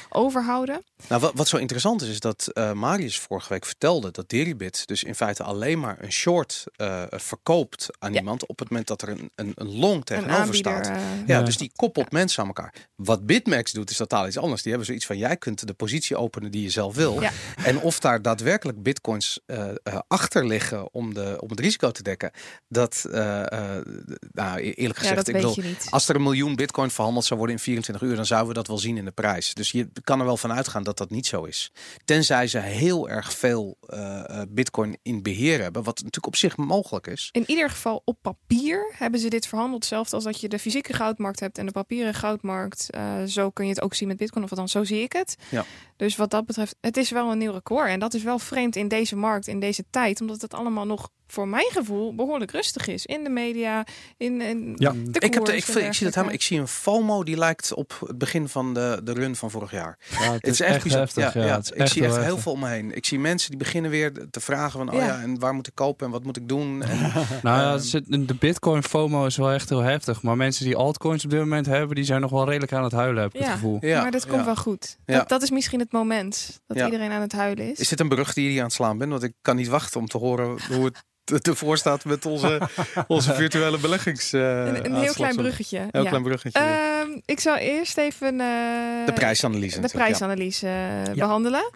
[0.09, 0.83] overhouden.
[1.07, 4.87] Nou, wat, wat zo interessant is, is dat eh, Marius vorige week vertelde dat Deribit
[4.87, 8.19] dus in feite alleen maar een short eh, verkoopt aan Ja.
[8.19, 10.85] iemand op het moment dat er een, een, een long Een tegenover aanbieder.
[10.85, 10.97] staat.
[11.27, 11.41] Ja, Ja.
[11.41, 12.73] dus die koppelt mensen aan elkaar.
[12.95, 14.61] Wat Bitmax doet is totaal iets anders.
[14.61, 17.21] Die hebben zoiets van jij kunt de positie openen die je zelf wil.
[17.21, 17.31] Ja.
[17.63, 22.03] En of daar daadwerkelijk bitcoins eh, eh, achter liggen om, de, om het risico te
[22.03, 22.31] dekken,
[22.67, 23.85] dat, eh, eh,
[24.31, 25.87] nou e- eerlijk ja, gezegd, dat ik weet bedoel, je niet.
[25.89, 28.67] als er een miljoen bitcoin verhandeld zou worden in 24 uur, dan zouden we dat
[28.67, 29.53] wel zien in de prijs.
[29.53, 31.71] Dus je kan er wel van uitgaan dat dat niet zo is.
[32.05, 36.57] Tenzij ze heel erg veel eh, eh, bitcoin in beheer hebben, wat natuurlijk op zich
[36.57, 37.29] mogelijk is.
[37.31, 39.83] In ieder geval op papier hebben ze dit verhandeld.
[39.83, 42.89] Hetzelfde als dat je de fysieke goudmarkt hebt en de papieren goudmarkt.
[42.89, 44.43] Eh, zo kun je het ook zien met bitcoin.
[44.43, 45.35] Of althans, zo zie ik het.
[45.49, 45.65] Ja.
[45.95, 47.89] Dus wat dat betreft, het is wel een nieuw record.
[47.89, 50.21] En dat is wel vreemd in deze markt, in deze tijd.
[50.21, 53.05] Omdat het allemaal nog, voor mijn gevoel, behoorlijk rustig is.
[53.05, 53.85] In de media,
[54.17, 54.91] in, in Ja.
[54.91, 56.33] de Ik, heb de, ik, zie dat helemaal.
[56.33, 59.71] Ik zie een FOMO die lijkt op het begin van de, de run van vorig
[59.71, 59.97] jaar.
[60.09, 60.99] Ja, het Het is echt, bizar.
[60.99, 61.33] heftig.
[61.33, 62.95] Ja, Ja, ja, het is ik zie echt heel veel om me heen.
[62.95, 65.21] Ik zie mensen die beginnen weer te vragen van, oh Ja.
[65.21, 66.81] en waar moet ik kopen en wat moet ik doen?
[66.83, 70.21] En, Nou zit- de Bitcoin FOMO is wel echt heel heftig.
[70.21, 72.91] Maar mensen die altcoins op dit moment hebben, die zijn nog wel redelijk aan het
[72.91, 73.45] huilen, heb ik Ja.
[73.45, 73.77] het gevoel.
[73.81, 74.45] ja, maar dat komt ja.
[74.45, 74.97] wel goed.
[75.05, 75.17] Ja.
[75.17, 76.85] Dat, dat is misschien het moment dat Ja.
[76.85, 77.79] iedereen aan het huilen is.
[77.79, 79.11] Is dit een brug die je hier aan het slaan bent?
[79.11, 82.61] Want ik kan niet wachten om te horen hoe het ervoor staat met onze,
[83.07, 84.33] onze virtuele beleggings.
[84.33, 85.77] eh, een, een heel klein bruggetje.
[85.91, 86.09] Heel ja.
[86.09, 86.59] klein bruggetje.
[86.59, 89.79] Ehm, ik zal eerst even eh, de prijsanalyse.
[89.79, 89.93] de ja.
[89.93, 91.69] prijsanalyse eh, behandelen.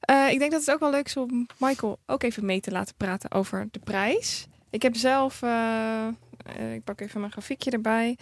[0.00, 2.70] Eh, ik denk dat het ook wel leuk is om Michael ook even mee te
[2.70, 4.46] laten praten over de prijs.
[4.70, 5.42] Ik heb zelf,
[6.72, 8.16] ik pak even mijn grafiekje erbij.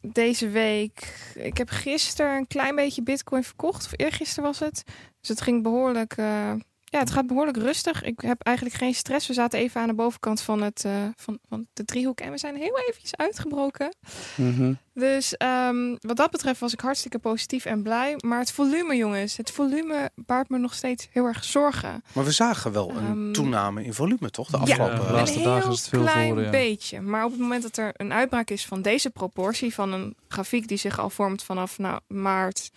[0.00, 4.82] Deze week, ik heb gisteren een klein beetje bitcoin verkocht, of eergisteren was het.
[5.20, 6.52] Dus het ging behoorlijk, eh,
[6.92, 8.02] ja, het gaat behoorlijk rustig.
[8.02, 9.26] Ik heb eigenlijk geen stress.
[9.26, 12.38] We zaten even aan de bovenkant van, het, eh, van, van de driehoek en we
[12.38, 13.94] zijn heel eventjes uitgebroken.
[14.36, 14.74] Mhm.
[14.94, 18.14] Dus ehm, wat dat betreft was ik hartstikke positief en blij.
[18.18, 22.04] Maar het volume, jongens, het volume baart me nog steeds heel erg zorgen.
[22.12, 24.50] Maar we zagen wel een Ehm, toename in volume, toch?
[24.50, 26.50] De ja, afgelopen een laatste heel dagen is het veel klein geworden, ja.
[26.50, 27.00] beetje.
[27.00, 30.68] Maar op het moment dat er een uitbraak is van deze proportie, van een grafiek
[30.68, 32.70] die zich al vormt vanaf nou, maart,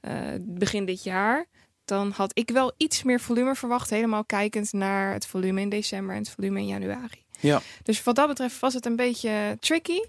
[0.00, 1.46] eh, begin dit jaar,
[1.90, 3.90] dan had ik wel iets meer volume verwacht.
[3.90, 7.24] Helemaal kijkend naar het volume in december en het volume in januari.
[7.40, 7.60] Ja.
[7.82, 10.00] Dus wat dat betreft was het een beetje tricky.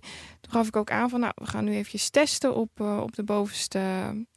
[0.42, 3.16] Toen gaf ik ook aan van, nou, we gaan nu eventjes testen op, eh, op
[3.16, 3.80] de bovenste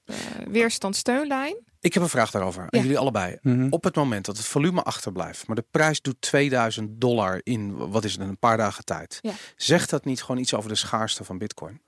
[0.05, 0.17] eh
[0.49, 1.57] weerstandsteunlijn.
[1.81, 2.63] Ik heb een vraag daarover.
[2.63, 2.69] Ja.
[2.71, 3.39] Aan jullie allebei.
[3.43, 3.67] Mhm.
[3.71, 8.05] Op het moment dat het volume achterblijft, maar de prijs doet 2000 dollar in, wat
[8.05, 9.19] is het, een paar dagen tijd.
[9.21, 9.33] Ja.
[9.57, 11.81] Zegt dat niet gewoon iets over de schaarste van bitcoin?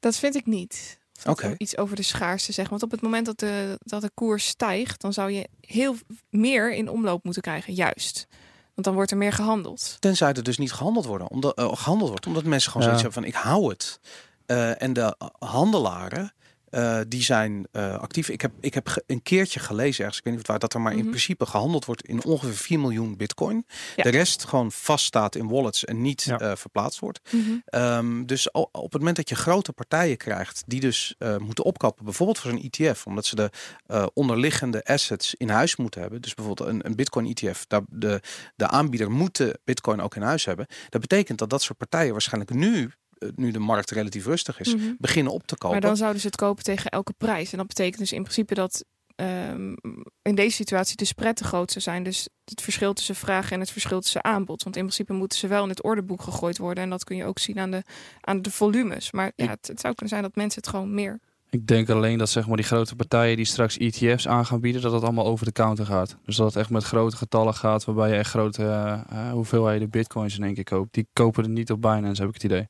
[0.00, 0.99] Dat vind ik niet.
[1.58, 2.70] Iets over de schaarste zeggen.
[2.70, 5.96] Want op het moment dat de, dat de koers stijgt, dan zou je heel
[6.30, 7.74] meer in omloop moeten krijgen.
[7.74, 8.26] Juist.
[8.74, 9.96] Want dan wordt er meer gehandeld.
[10.00, 12.94] Tenzij er dus niet gehandeld, worden, omdat, eh, gehandeld wordt, omdat mensen gewoon Ja.
[12.98, 14.00] zoiets hebben van ik hou het.
[14.46, 16.32] Eh, en de handelaren,
[16.70, 18.28] eh, die zijn eh, actief.
[18.28, 20.74] Ik heb, ik heb een keertje gelezen ergens, ik weet niet of het waar, dat
[20.74, 21.08] er maar in Mhm.
[21.08, 23.66] principe gehandeld wordt in ongeveer 4 miljoen bitcoin.
[23.96, 24.02] Ja.
[24.02, 26.38] De rest gewoon vaststaat in wallets en niet Ja.
[26.38, 27.20] eh, verplaatst wordt.
[27.64, 32.04] Ehm, dus op het moment dat je grote partijen krijgt die dus eh, moeten opkopen,
[32.04, 33.50] bijvoorbeeld voor zo'n ETF, omdat ze de
[33.86, 36.20] eh, onderliggende assets in huis moeten hebben.
[36.20, 38.20] Dus bijvoorbeeld een, een Bitcoin ETF, daar de,
[38.56, 40.66] de aanbieder moet de Bitcoin ook in huis hebben.
[40.88, 42.90] Dat betekent dat dat soort partijen waarschijnlijk nu,
[43.34, 44.84] nu de markt relatief rustig is, Mhm.
[44.98, 45.70] beginnen op te kopen.
[45.78, 47.52] Maar dan zouden ze het kopen tegen elke prijs.
[47.52, 48.84] En dat betekent dus in principe dat
[49.16, 49.74] ehm,
[50.22, 52.02] in deze situatie de spread te groot zou zijn.
[52.02, 54.62] Dus het verschil tussen vraag en het verschil tussen aanbod.
[54.62, 56.84] Want in principe moeten ze wel in het orderboek gegooid worden.
[56.84, 57.82] En dat kun je ook zien aan de,
[58.20, 59.10] aan de volumes.
[59.12, 62.18] Maar ja, het, het zou kunnen zijn dat mensen het gewoon meer Ik denk alleen
[62.18, 65.26] dat zeg maar, die grote partijen die straks ETF's aan gaan bieden, dat het allemaal
[65.26, 66.16] over de counter gaat.
[66.24, 69.90] Dus dat het echt met grote getallen gaat, waarbij je echt grote eh, eh, hoeveelheden
[69.90, 70.94] bitcoins in één keer koopt.
[70.94, 72.68] Die kopen er niet op Binance, heb ik het idee.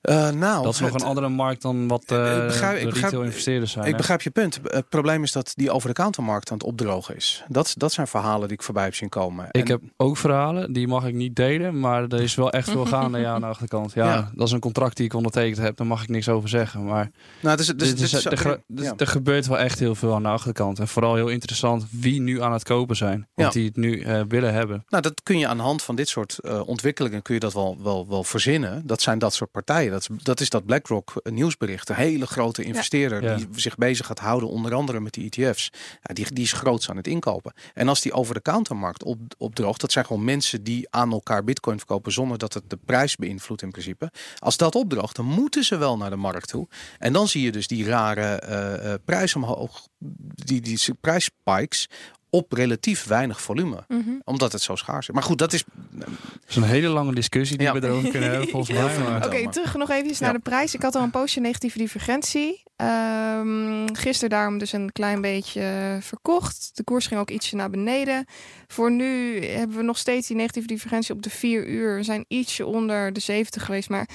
[0.00, 2.74] Eh, nou, dat is nog het- een andere markt dan wat Eh, eh ik begrijp-
[2.76, 3.84] ik de begrijp- retail-investeerders zijn.
[3.84, 3.96] Ik hè?
[3.96, 4.60] begrijp je punt.
[4.64, 7.44] Het probleem is dat die over-de-countermarkt aan het opdrogen is.
[7.48, 9.46] Dat, dat zijn verhalen die ik voorbij heb zien komen.
[9.50, 12.70] Ik En- heb ook verhalen, die mag ik niet delen, maar er is wel echt
[12.70, 13.92] veel gaande ja, aan de achterkant.
[13.92, 14.30] Ja, Ja.
[14.34, 16.84] dat is een contract die ik ondertekend heb, daar mag ik niks over zeggen.
[16.84, 17.10] Maar
[17.42, 18.94] nou, dus, dus, er, ja.
[18.96, 20.78] gebeurt wel echt heel veel aan de achterkant.
[20.78, 23.28] En vooral heel interessant wie nu aan het kopen zijn.
[23.34, 23.48] Ja.
[23.50, 24.84] die het nu eh, willen hebben.
[24.88, 27.52] Nou, dat kun je aan de hand van dit soort eh, ontwikkelingen kun je dat
[27.52, 28.86] wel, wel, wel verzinnen.
[28.86, 29.87] Dat zijn dat soort partijen.
[29.90, 31.88] Dat is dat, is dat BlackRock eh, nieuwsbericht.
[31.88, 33.36] Een hele grote investeerder Ja.
[33.36, 35.70] die zich bezig gaat houden, onder andere met die ETF's.
[36.02, 37.52] Ja, die, die is groots aan het inkopen.
[37.74, 41.44] En als die over de countermarkt op, opdroogt, dat zijn gewoon mensen die aan elkaar
[41.44, 44.10] bitcoin verkopen zonder dat het de prijs beïnvloedt in principe.
[44.38, 46.68] Als dat opdroogt, dan moeten ze wel naar de markt toe.
[46.98, 51.88] En dan zie je dus die rare eh prijs omhoog, die, die prijsspikes
[52.30, 54.10] op relatief weinig volume Mhm.
[54.24, 55.14] omdat het zo schaars is.
[55.14, 56.08] Maar goed, dat is Dat
[56.48, 57.72] is een hele lange discussie die Ja.
[57.72, 59.16] we erover kunnen hebben volgens mij.
[59.26, 60.36] Oké, terug nog even naar Ja.
[60.36, 60.74] de prijs.
[60.74, 62.62] Ik had al een poosje negatieve divergentie.
[62.76, 66.70] Ehm gisteren daarom dus een klein beetje verkocht.
[66.74, 68.24] De koers ging ook ietsje naar beneden.
[68.66, 71.96] Voor nu hebben we nog steeds die negatieve divergentie op de 4 uur.
[71.96, 74.08] We zijn ietsje onder de 70 geweest, maar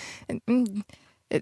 [0.45, 0.83] mm,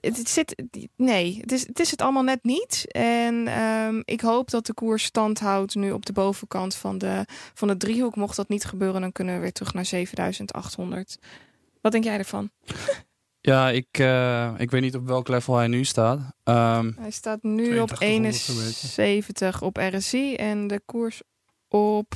[0.01, 0.63] het, het zit.
[0.95, 2.85] Nee, het is, het is het allemaal net niet.
[2.91, 7.25] En ehm, ik hoop dat de koers stand houdt nu op de bovenkant van de,
[7.53, 8.15] van de driehoek.
[8.15, 11.17] Mocht dat niet gebeuren, dan kunnen we weer terug naar 7800.
[11.81, 12.49] Wat denk jij ervan?
[13.43, 16.19] Ja, ik, eh, ik weet niet op welk level hij nu staat.
[16.43, 19.01] Ehm, Hij staat nu op 8200 zo'n beetje.
[19.03, 21.21] 71 op RSI en de koers
[21.67, 22.13] op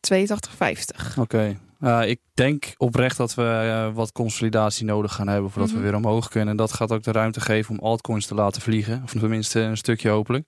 [0.00, 1.18] 82,50.
[1.18, 1.58] Oké.
[1.82, 5.80] Uh, ik denk oprecht dat we uh, wat consolidatie nodig gaan hebben voordat Mhm.
[5.80, 6.48] we weer omhoog kunnen.
[6.48, 9.00] En dat gaat ook de ruimte geven om altcoins te laten vliegen.
[9.04, 10.46] Of tenminste een stukje hopelijk.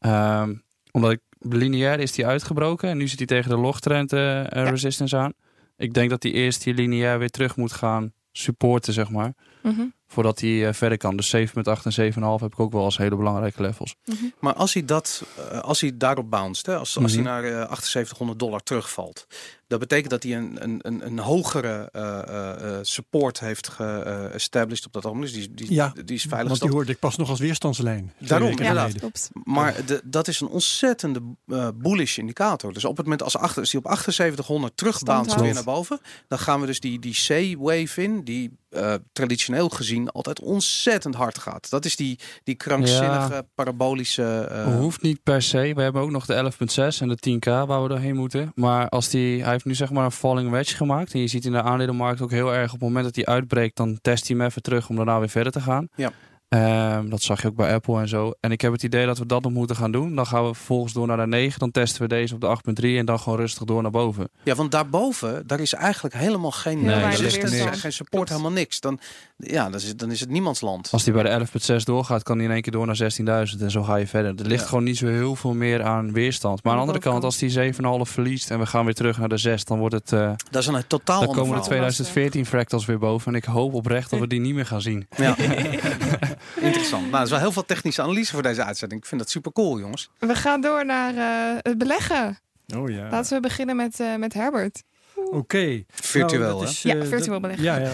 [0.00, 4.20] Um, omdat ik lineair is die uitgebroken en nu zit hij tegen de logtrend uh,
[4.20, 4.62] ja.
[4.62, 5.32] resistance aan.
[5.76, 9.34] Ik denk dat hij eerst die lineair weer terug moet gaan supporten, zeg maar.
[9.62, 9.94] Mm -hmm.
[10.06, 11.16] Voordat hij uh, verder kan.
[11.16, 13.94] Dus 7,8 en 7,5 heb ik ook wel als hele belangrijke levels.
[14.04, 14.32] Mm -hmm.
[14.40, 17.32] Maar als hij, dat, uh, als hij daarop bounced, hè, als, als mm -hmm.
[17.32, 19.26] hij naar uh, 7800 dollar terugvalt.
[19.72, 25.04] Dat betekent dat hij een, een, een, een hogere uh, support heeft geestablished op dat
[25.04, 25.22] moment.
[25.22, 26.48] Dus die, die, ja, die is veilig.
[26.48, 28.12] Want die hoorde ik pas nog als weerstandslijn.
[28.18, 28.94] Daarom, inderdaad.
[28.94, 29.30] Klopt.
[29.44, 32.72] Maar de, dat is een ontzettende uh, bullish indicator.
[32.72, 36.38] Dus op het moment als, achter, als die op 7800 terugbounced weer naar boven, dan
[36.38, 41.70] gaan we dus die, die C-wave in, die uh, traditioneel gezien altijd ontzettend hard gaat.
[41.70, 43.42] Dat is die, die krankzinnige ja.
[43.54, 44.48] parabolische.
[44.52, 44.76] Uh...
[44.76, 45.72] Hoeft niet per se.
[45.74, 48.52] We hebben ook nog de 11.6 en de 10k waar we doorheen moeten.
[48.54, 51.14] Maar als die, hij nu zeg maar een falling wedge gemaakt.
[51.14, 53.76] En je ziet in de aandelenmarkt ook heel erg op het moment dat hij uitbreekt,
[53.76, 55.88] dan test hij hem even terug om daarna weer verder te gaan.
[55.94, 56.12] Ja.
[56.54, 58.32] Um, dat zag je ook bij Apple en zo.
[58.40, 60.14] En ik heb het idee dat we dat nog moeten gaan doen.
[60.14, 61.58] Dan gaan we vervolgens door naar de 9.
[61.58, 62.46] Dan testen we deze op de
[62.82, 64.28] 8.3 en dan gewoon rustig door naar boven.
[64.42, 67.72] Ja, want daarboven, daar is eigenlijk helemaal geen Nee, resistance, nee.
[67.72, 68.80] geen support, helemaal niks.
[68.80, 68.98] Dan,
[69.36, 70.88] ja, dan is, het, dan is het niemands land.
[70.92, 73.70] Als die bij de 11.6 doorgaat, kan hij in één keer door naar 16.000 en
[73.70, 74.34] zo ga je verder.
[74.40, 74.68] Er ligt Ja.
[74.68, 76.62] gewoon niet zo heel veel meer aan weerstand.
[76.62, 79.28] Maar aan de andere kant, als die 7,5 verliest en we gaan weer terug naar
[79.28, 80.12] de 6, dan wordt het...
[80.12, 81.64] Uh, dat is een totaal dan komen de verhaal.
[81.66, 83.32] 2014 fractals weer boven.
[83.32, 85.06] En ik hoop oprecht dat we die niet meer gaan zien.
[85.16, 85.36] Ja.
[86.60, 87.02] Interessant.
[87.02, 89.00] Nou, er is wel heel veel technische analyse voor deze uitzending.
[89.00, 90.10] Ik vind dat super cool, jongens.
[90.18, 92.38] We gaan door naar uh, het beleggen.
[92.76, 93.08] Oh ja.
[93.10, 94.82] Laten we beginnen met, uh, met Herbert.
[95.14, 95.36] Oké.
[95.36, 95.84] Okay.
[95.88, 97.64] Virtueel, nou, is, uh, Ja, virtueel beleggen.
[97.64, 97.92] Ja, ja.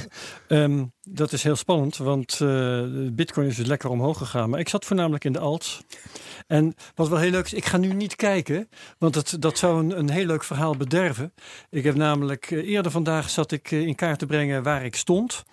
[0.48, 4.50] Um, dat is heel spannend, want uh, Bitcoin is dus lekker omhoog gegaan.
[4.50, 5.80] Maar ik zat voornamelijk in de alts.
[6.46, 9.80] En wat wel heel leuk is, ik ga nu niet kijken, want dat, dat zou
[9.80, 11.32] een, een heel leuk verhaal bederven.
[11.70, 14.96] Ik heb namelijk uh, eerder vandaag zat ik uh, in kaart te brengen waar ik
[14.96, 15.44] stond.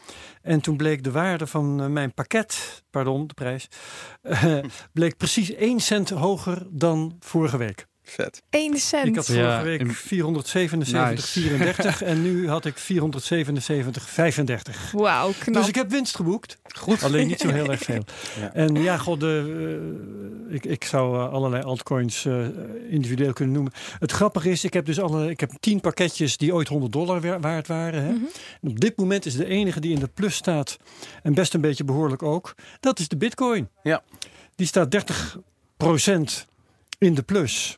[0.45, 3.67] En toen bleek de waarde van uh, mijn pakket, pardon, de prijs,
[4.93, 7.87] bleek precies 1 cent hoger dan vorige week.
[8.05, 8.41] Vet.
[8.49, 9.07] 1 cent.
[9.07, 11.27] Ik had vorige Ja, week in- 477, Nice.
[11.39, 14.91] 34 en nu had ik 477, 35.
[14.91, 15.53] Wauw, knap.
[15.55, 16.57] Dus ik heb winst geboekt.
[16.75, 17.03] Goed.
[17.03, 18.03] Alleen niet zo heel erg veel.
[18.39, 18.53] Ja.
[18.53, 22.45] En ja, god, de, uh, ik, ik zou uh, allerlei altcoins uh,
[22.89, 23.71] individueel kunnen noemen.
[23.99, 27.39] Het grappige is, ik heb dus alle, ik heb tien pakketjes die ooit 100 dollar
[27.41, 28.03] waard waren.
[28.03, 28.11] Hè?
[28.11, 28.29] Mm -hmm.
[28.61, 30.77] en op dit moment is de enige die in de plus staat,
[31.23, 33.69] en best een beetje behoorlijk ook, dat is de bitcoin.
[33.83, 34.03] Ja.
[34.55, 36.45] Die staat 30%
[36.97, 37.77] in de plus.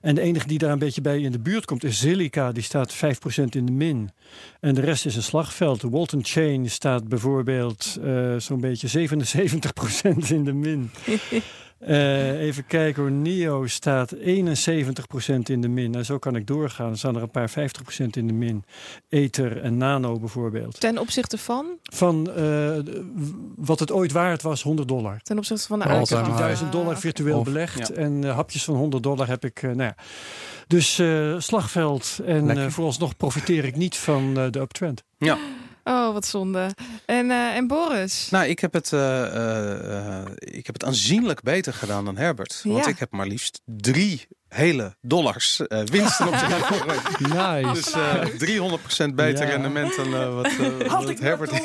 [0.00, 2.52] En de enige die daar een beetje bij in de buurt komt is Zilliqa.
[2.52, 2.98] Die staat 5%
[3.50, 4.10] in de min.
[4.60, 5.82] En de rest is een slagveld.
[5.82, 10.90] Walton Chain staat bijvoorbeeld uh, zo'n beetje 77% in de min.
[11.88, 13.10] uh, even kijken hoor.
[13.12, 14.18] NIO staat 71%
[15.44, 15.94] in de min.
[15.94, 16.90] En zo kan ik doorgaan.
[16.90, 17.54] Er staan er een paar 50%
[18.10, 18.64] in de min.
[19.08, 20.80] Ether en Nano bijvoorbeeld.
[20.80, 21.66] Ten opzichte van?
[21.82, 22.78] Van uh,
[23.56, 25.20] wat het ooit waard was, 100 dollar.
[25.22, 26.36] Ten opzichte van de high.
[26.36, 27.88] 1000 dollar virtueel Of- belegd.
[27.88, 27.94] ja.
[27.94, 29.62] En uh, hapjes van 100 dollar heb ik.
[29.62, 29.94] Uh, nou ja.
[30.66, 32.18] Dus uh, slagveld.
[32.26, 35.02] En uh, vooralsnog profiteer ik niet van uh, de uptrend.
[35.18, 35.38] Ja.
[35.84, 36.70] Oh, wat zonde.
[37.06, 38.28] En, eh, en Boris?
[38.30, 42.60] Nou, ik heb, het, eh, eh, ik heb het aanzienlijk beter gedaan dan Herbert.
[42.64, 42.90] Want Ja.
[42.90, 47.18] ik heb maar liefst drie hele dollars eh winst ten opzichte van vorige week.
[47.28, 47.72] Nice.
[47.72, 49.50] Dus eh 300% beter Ja.
[49.50, 51.50] rendement dan eh, wat, eh, wat Herbert.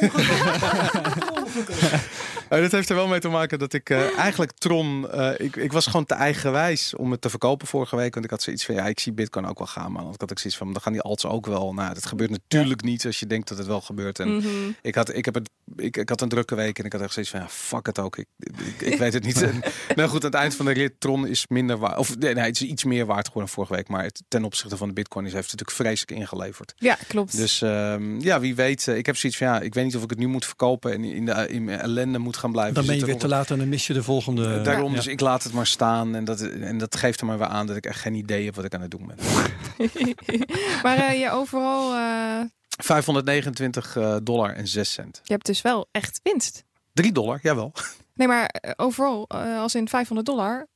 [2.50, 5.12] Eh, dit heeft er wel mee te maken dat ik eh, eigenlijk Tron...
[5.12, 8.14] eh, ik, ik was gewoon te eigenwijs om het te verkopen vorige week.
[8.14, 9.92] Want ik had zoiets van, ja, ik zie Bitcoin ook wel gaan.
[9.92, 11.74] Maar ik had ook zoiets van, dan gaan die alts ook wel.
[11.74, 14.20] Nou, dat gebeurt natuurlijk niet als je denkt dat het wel gebeurt.
[14.20, 14.48] En Mhm.
[14.82, 17.14] ik, had, ik, heb het, ik, ik had een drukke week en ik had echt
[17.14, 18.18] zoiets van, ja, fuck het ook.
[18.18, 19.42] Ik, ik, ik weet het niet.
[19.48, 19.62] En,
[19.96, 21.98] nou goed, aan het eind van de rit, Tron is minder waard.
[21.98, 23.88] Of nee, nee, het is iets meer waard geworden vorige week.
[23.88, 26.74] Maar het, ten opzichte van de Bitcoin is, heeft het natuurlijk vreselijk ingeleverd.
[26.78, 27.38] Ja, klopt.
[27.38, 28.88] Dus ehm, ja, wie weet.
[28.88, 30.92] eh, ik heb zoiets van, ja, ik weet niet of ik het nu moet verkopen
[30.94, 33.52] en in, de, in mijn ellende moet gaan blijven Dan ben je weer te laat
[33.52, 34.54] en dan mis je de volgende.
[34.56, 34.96] Eh, Daarom, Ja.
[34.96, 36.16] dus ik laat het maar staan.
[36.16, 38.56] En dat, en dat geeft er maar weer aan dat ik echt geen idee heb
[38.56, 39.18] wat ik aan het doen ben.
[40.84, 45.20] maar eh, je overal, eh, 529 eh, dollar en 6 cent.
[45.24, 46.64] je hebt dus wel echt winst.
[46.94, 47.74] 3 dollar, jawel.
[48.14, 50.68] Nee, maar overal, als in 500 dollar.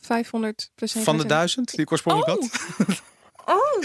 [0.00, 1.26] 500 plus Van de 1%.
[1.26, 2.48] 1000 die ik oorspronkelijk Oh.
[2.78, 3.02] had.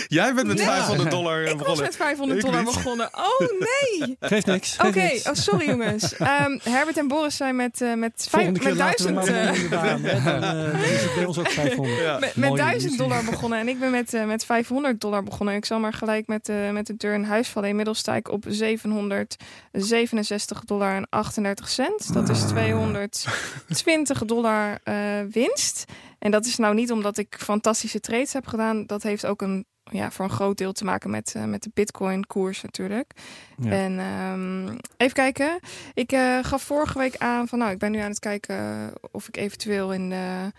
[0.07, 0.65] Jij bent met Nee.
[0.65, 1.83] 500 dollar eh, ik was begonnen.
[1.83, 2.73] met 500 Ik dollar niet.
[2.73, 3.09] begonnen.
[3.13, 4.17] Oh nee.
[4.19, 4.77] Geeft niks.
[4.85, 6.15] Oké, oh, sorry jongens.
[6.17, 9.71] Ehm, Herbert en Boris zijn met, eh met, vijf, met laten we duizend, maar eh.
[9.71, 10.25] Dan, eh,
[10.71, 11.99] dan is het bij ons ook 500.
[11.99, 12.19] Ja.
[12.19, 12.97] met, met Mooie 1000 editie.
[12.97, 13.59] dollar begonnen.
[13.59, 15.55] En ik ben met, eh, met 500 dollar begonnen.
[15.55, 17.69] Ik zal maar gelijk met, eh, met de deur in huis vallen.
[17.69, 22.13] Inmiddels sta ik op 767 dollar en 38 cent.
[22.13, 24.95] Dat is 220 dollar eh,
[25.31, 25.83] winst.
[26.19, 28.85] En dat is nou niet omdat ik fantastische trades heb gedaan.
[28.85, 31.71] Dat heeft ook een, ja, voor een groot deel te maken met, eh, met de
[31.73, 33.11] bitcoin koers natuurlijk.
[33.57, 33.71] Ja.
[33.71, 35.59] En ehm, even kijken.
[35.93, 39.27] Ik eh, gaf vorige week aan van nou, ik ben nu aan het kijken of
[39.27, 40.51] ik eventueel in de.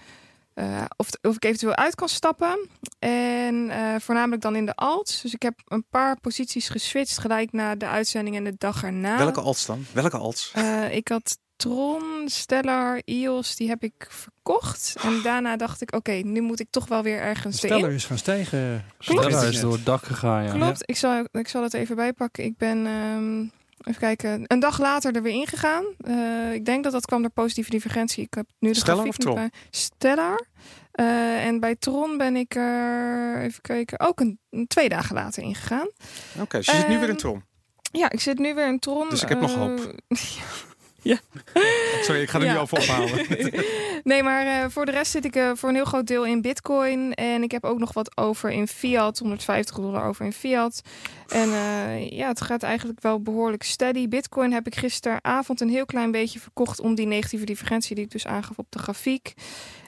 [0.55, 2.69] eh, of, of ik eventueel uit kan stappen.
[2.99, 3.71] En
[4.01, 5.23] voornamelijk dan in de alts.
[5.23, 9.19] Dus ik heb een paar posities geswitcht gelijk na de uitzending en de dag erna.
[9.19, 9.85] Welke alts dan?
[9.93, 10.53] Welke alts?
[10.91, 14.95] Ik had Tron, Stellar, EOS, die heb ik verkocht.
[15.03, 17.95] En daarna dacht ik, oké, nu moet ik toch wel weer ergens Steller erin.
[17.95, 18.85] is gaan stijgen.
[18.99, 19.23] Klopt.
[19.23, 20.53] Stellar is door het dak gegaan, ja.
[20.53, 22.45] Klopt, ik zal, ik zal het even bijpakken.
[22.45, 23.41] Ik ben, ehm,
[23.89, 25.85] even kijken, een dag later er weer ingegaan.
[26.01, 28.25] Eh ik denk dat dat kwam door positieve divergentie.
[28.25, 29.35] Ik heb nu de Stellar grafiek of Tron?
[29.35, 29.51] bij.
[29.71, 30.47] Stellar.
[30.93, 35.89] Eh, en bij Tron ben ik er, even kijken, ook een, twee dagen later ingegaan.
[36.41, 37.45] Oké, dus je zit nu weer in Ehm, Tron.
[37.93, 39.09] Ja, ik zit nu weer in Tron.
[39.11, 39.75] Dus ik heb nog Eh,
[41.09, 41.65] hoop.
[42.05, 42.53] Sorry, ik ga er Ja.
[42.53, 43.27] nu over ophouden.
[44.05, 46.41] nee, maar eh, voor de rest zit ik eh, voor een heel groot deel in
[46.43, 47.15] Bitcoin.
[47.15, 49.19] En ik heb ook nog wat over in fiat.
[49.19, 50.81] 150 dollar over in fiat.
[51.29, 54.09] En eh, ja, het gaat eigenlijk wel behoorlijk steady.
[54.09, 58.11] Bitcoin heb ik gisteravond een heel klein beetje verkocht om die negatieve divergentie die ik
[58.11, 59.35] dus aangaf op de grafiek.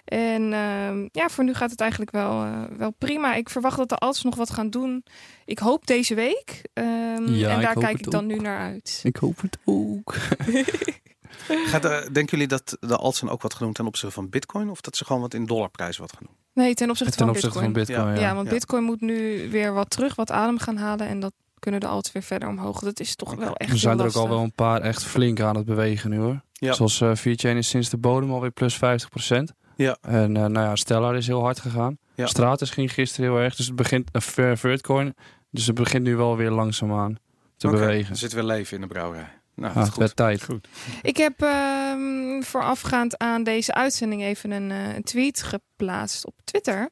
[0.04, 2.46] En ehm, ja, voor nu gaat het eigenlijk wel,
[2.76, 3.34] wel prima.
[3.34, 5.04] Ik verwacht dat de alts nog wat gaan doen.
[5.44, 6.62] Ik hoop deze week.
[6.74, 8.30] Ja, en daar kijk ik dan ook.
[8.30, 9.00] nu naar uit.
[9.02, 10.14] Ik hoop het ook.
[11.70, 14.70] Gaat, eh, denken jullie dat de alts dan ook wat doen ten opzichte van bitcoin?
[14.70, 16.36] Of dat ze gewoon wat in dollarprijzen wat gaan doen?
[16.64, 17.74] Nee, ten opzichte Ten van opzichte Bitcoin.
[17.74, 18.20] van Bitcoin, Ja.
[18.20, 18.28] ja.
[18.28, 18.52] Ja, want Ja.
[18.52, 21.06] Bitcoin moet nu weer wat terug, wat adem gaan halen.
[21.08, 22.80] En dat kunnen de alts weer verder omhoog.
[22.80, 25.40] Dat is toch wel echt Er zijn er ook al wel een paar echt flink
[25.40, 26.40] aan het bewegen nu hoor.
[26.52, 26.72] Ja.
[26.72, 29.52] Zoals eh VeChain is sinds de bodem alweer plus 50%.
[29.76, 29.96] Ja.
[30.00, 31.98] En eh, nou ja, Stellar is heel hard gegaan.
[32.14, 32.26] Ja.
[32.26, 33.54] Stratus ging gisteren heel erg.
[33.56, 34.08] Dus het begint,
[34.38, 35.14] uh, Vertcoin.
[35.50, 37.16] Dus het begint nu wel weer langzaamaan
[37.56, 38.10] te Oké, bewegen.
[38.10, 39.37] Er zit weer leven in de brouwerij.
[39.58, 39.98] Nou, Ah, is het goed.
[39.98, 40.46] werd tijd.
[41.02, 46.88] Ik heb ehm, voorafgaand aan deze uitzending even een, eh, een tweet geplaatst op Twitter.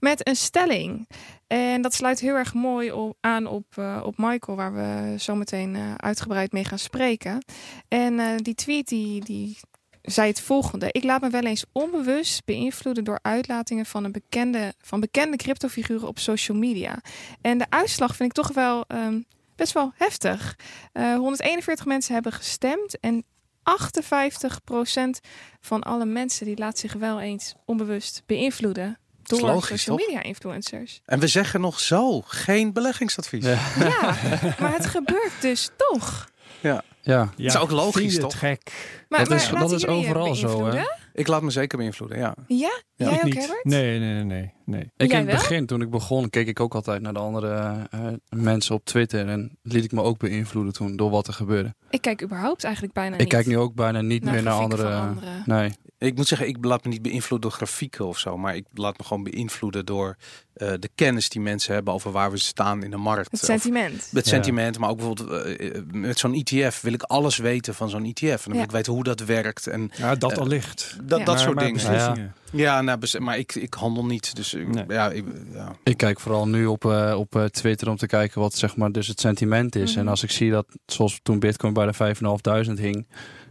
[0.00, 1.08] Met een stelling.
[1.46, 5.34] En dat sluit heel erg mooi op, aan op, eh, op Michael, waar we zo
[5.34, 7.44] meteen eh, uitgebreid mee gaan spreken.
[7.88, 9.58] En eh, die tweet die, die
[10.02, 10.88] zei het volgende.
[10.92, 16.08] Ik laat me wel eens onbewust beïnvloeden door uitlatingen van, een bekende, van bekende cryptofiguren
[16.08, 17.00] op social media.
[17.40, 19.20] En de uitslag vind ik toch wel ehm,
[19.60, 20.56] best wel heftig.
[20.92, 23.24] Eh, 141 mensen hebben gestemd en
[23.62, 25.20] 58%
[25.60, 30.06] van alle mensen die laat zich wel eens onbewust beïnvloeden door logisch, social toch?
[30.06, 31.00] media influencers.
[31.04, 33.44] En we zeggen nog zo, geen beleggingsadvies.
[33.44, 33.58] Ja.
[33.78, 34.16] Ja,
[34.60, 36.28] maar het gebeurt dus toch.
[36.60, 36.82] ja.
[37.02, 38.38] Ja, is ook logisch, vind je het toch?
[38.38, 38.72] gek?
[39.08, 40.82] Maar, Dat maar is- dat is overal zo, hè?
[41.20, 42.34] Ik laat me zeker beïnvloeden, ja.
[42.46, 42.56] Ja?
[42.56, 43.38] Ja, Jij ik ook, niet.
[43.38, 43.64] Herbert?
[43.64, 44.52] Nee, nee, nee, nee.
[44.64, 44.90] nee.
[44.96, 45.34] Ik Jij in het wel?
[45.34, 49.28] begin, toen ik begon, keek ik ook altijd naar de andere eh, mensen op Twitter.
[49.28, 51.74] En liet ik me ook beïnvloeden toen door wat er gebeurde.
[51.90, 53.20] Ik kijk überhaupt eigenlijk bijna niet.
[53.20, 54.82] Ik kijk nu ook bijna niet naar meer naar andere...
[54.82, 55.42] van anderen.
[55.46, 55.72] Nee.
[56.08, 58.98] Ik moet zeggen, ik laat me niet beïnvloeden door grafieken of zo, maar ik laat
[58.98, 60.16] me gewoon beïnvloeden door
[60.52, 63.30] eh, de kennis die mensen hebben over waar we staan in de markt.
[63.30, 64.08] Het Of sentiment.
[64.10, 64.30] het Ja.
[64.30, 68.04] sentiment, maar ook bijvoorbeeld eh, eh, met zo'n ETF wil ik alles weten van zo'n
[68.04, 68.22] ETF.
[68.22, 70.96] En dan wil ik weten hoe dat werkt en Ja, dat Eh, allicht.
[71.02, 71.24] dat, Ja.
[71.24, 71.80] dat Maar- soort maar dingen.
[71.82, 72.34] beslissingen.
[72.52, 74.34] Ja, nou, maar ik, ik handel niet.
[74.36, 74.84] Dus Nee.
[74.88, 75.72] ja, ik, ja.
[75.84, 79.06] Ik kijk vooral nu op, eh, op Twitter om te kijken wat zeg maar dus
[79.06, 79.90] het sentiment is.
[79.90, 80.00] Mhm.
[80.00, 83.06] En als ik zie dat, zoals toen Bitcoin bij de 5.500 hing,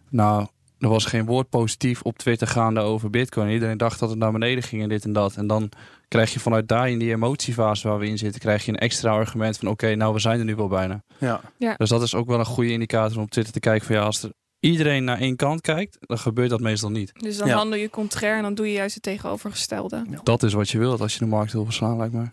[0.09, 0.47] nou,
[0.79, 3.49] er was geen woord positief op Twitter gaande over Bitcoin.
[3.51, 5.35] Iedereen dacht dat het naar beneden ging en dit en dat.
[5.35, 5.69] En dan
[6.07, 9.11] krijg je vanuit daar in die emotiefase waar we in zitten, krijg je een extra
[9.11, 11.03] argument van oké, nou we zijn er nu wel bijna.
[11.17, 11.41] Ja.
[11.77, 14.01] Dus dat is ook wel een goede indicator om op Twitter te kijken van ja,
[14.01, 17.11] als er iedereen naar één kant kijkt, dan gebeurt dat meestal niet.
[17.19, 17.55] Dus dan Ja.
[17.55, 20.05] handel je contrair en dan doe je juist het tegenovergestelde.
[20.23, 22.25] Dat is wat je wilt als je de markt wil verslaan, lijkt me.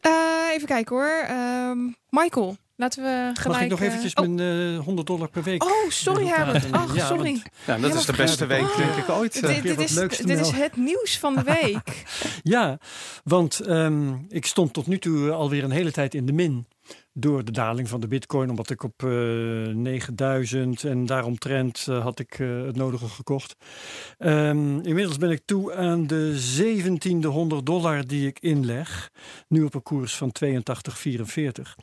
[0.00, 0.12] Eh,
[0.54, 1.24] even kijken hoor.
[1.28, 1.78] Ehm,
[2.10, 3.46] Michael, laten we gelijk...
[3.48, 5.64] Mag ik nog eh, eventjes oh, mijn eh, 100 dollar per week?
[5.64, 6.72] oh, sorry Herbert.
[6.72, 7.22] Ach, Ja, sorry.
[7.32, 8.76] want- ja, dat Ja, is de beste week, Ah.
[8.76, 9.32] denk ik, ooit.
[9.32, 9.62] Dit, eh.
[9.62, 12.04] dit, is, dit is het nieuws van de week.
[12.42, 12.78] Ja,
[13.24, 16.66] want ehm, ik stond tot nu toe alweer een hele tijd in de min.
[17.12, 19.08] Door de daling van de bitcoin, omdat ik op eh
[19.74, 22.32] 9000 en daaromtrent had ik
[22.66, 23.56] het nodige gekocht.
[24.18, 29.10] Ehm, inmiddels ben ik toe aan de 17e 100 dollar die ik inleg.
[29.48, 31.76] Nu op een koers van 82,44.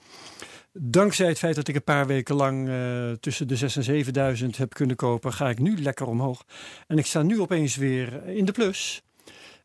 [0.80, 4.58] Dankzij het feit dat ik een paar weken lang eh, tussen de 6 en 7000
[4.58, 6.44] heb kunnen kopen, ga ik nu lekker omhoog.
[6.88, 9.04] En ik sta nu opeens weer in de plus.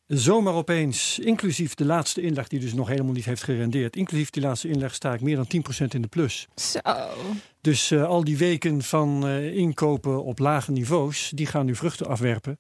[0.07, 4.43] Zomaar opeens, inclusief de laatste inleg, die dus nog helemaal niet heeft gerendeerd, inclusief die
[4.43, 5.47] laatste inleg sta ik meer dan
[5.85, 6.49] 10% in de plus.
[6.55, 6.81] Zo.
[7.69, 12.07] Dus eh, al die weken van eh, inkopen op lage niveaus, die gaan nu vruchten
[12.07, 12.59] afwerpen.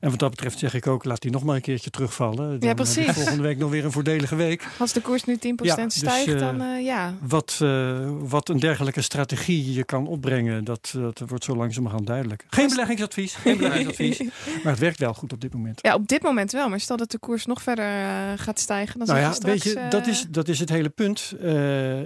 [0.00, 2.36] En wat dat betreft zeg ik ook, laat die nog maar een keertje terugvallen.
[2.36, 3.12] Dan heb ik precies.
[3.12, 4.68] volgende week nog weer een voordelige week.
[4.78, 7.14] Als de koers nu 10% Ja, dus, stijgt, eh, dan eh, ja.
[7.20, 12.46] Wat, eh, wat een dergelijke strategie je kan opbrengen, dat, dat wordt zo langzamerhand duidelijk.
[12.50, 14.18] Geen beleggingsadvies, geen beleggingsadvies.
[14.62, 15.78] Maar het werkt wel goed op dit moment.
[15.82, 16.68] Ja, op dit moment wel.
[16.68, 19.64] Maar stel dat de koers nog verder eh, gaat stijgen, dan nou ja, straks...
[19.64, 21.34] weet je, eh, dat is, dat is het hele punt.
[21.40, 21.98] Eh,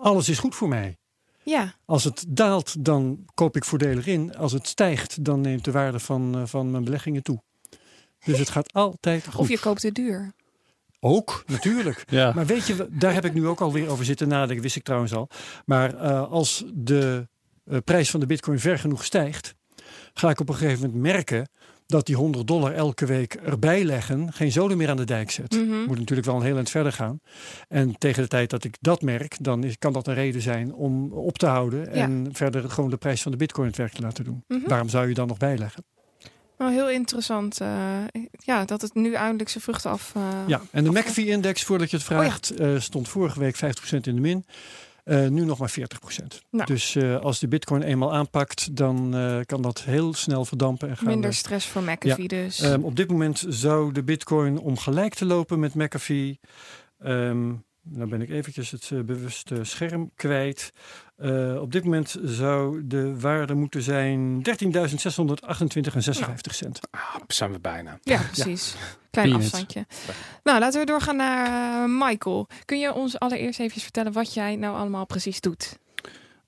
[0.00, 0.98] alles is goed voor mij.
[1.44, 4.36] Ja, Als het daalt, dan koop ik voordelig in.
[4.36, 7.42] Als het stijgt, dan neemt de waarde van, eh, van mijn beleggingen toe.
[8.24, 9.40] Dus het gaat altijd goed.
[9.40, 10.32] of je koopt het duur.
[11.00, 12.04] Ook, natuurlijk.
[12.10, 12.32] Ja.
[12.34, 14.62] Maar weet je, daar heb ik nu ook alweer over zitten nadenken.
[14.62, 15.28] Wist ik trouwens al.
[15.64, 17.28] Maar eh, als de
[17.64, 19.54] eh, prijs van de bitcoin ver genoeg stijgt...
[20.14, 21.48] ga ik op een gegeven moment merken...
[21.86, 24.32] dat die 100 dollar elke week erbij leggen...
[24.32, 25.52] geen zoden meer aan de dijk zet.
[25.52, 25.84] Mhm.
[25.86, 27.20] Moet natuurlijk wel een heel eind verder gaan.
[27.68, 30.74] En tegen de tijd dat ik dat merk, dan is, kan dat een reden zijn
[30.74, 31.92] om op te houden.
[31.92, 34.44] En verder gewoon de prijs van de bitcoin het werk te laten doen.
[34.48, 34.68] Mhm.
[34.68, 35.84] Waarom zou je dan nog bijleggen?
[36.58, 37.60] Nou, heel interessant.
[37.60, 37.98] eh,
[38.38, 40.12] ja, dat het nu eindelijk zijn vruchten af...
[40.16, 40.90] eh, Ja, en de.
[40.90, 42.22] McAfee-index, voordat je het Oh ja.
[42.22, 44.44] vraagt, eh, stond vorige week 50% in de min.
[45.04, 46.42] Eh, nu nog maar 40%.
[46.50, 46.66] Nou.
[46.66, 50.88] Dus eh, als de bitcoin eenmaal aanpakt, dan eh, kan dat heel snel verdampen.
[50.88, 52.60] En gaan Minder we- stress voor McAfee dus.
[52.60, 56.40] Ehm, op dit moment zou de bitcoin om gelijk te lopen met McAfee.
[56.98, 57.52] Ehm
[57.90, 60.72] nou ben ik eventjes het bewuste scherm kwijt.
[61.16, 66.80] Eh, op dit moment zou de waarde moeten zijn 13.628 en 56 cent.
[66.90, 67.98] Ah, zijn we bijna.
[68.02, 68.74] ja, precies.
[69.10, 69.86] Klein afstandje.
[70.42, 72.46] Nou, laten we doorgaan naar eh, Michael.
[72.64, 75.78] Kun je ons allereerst even vertellen wat jij nou allemaal precies doet?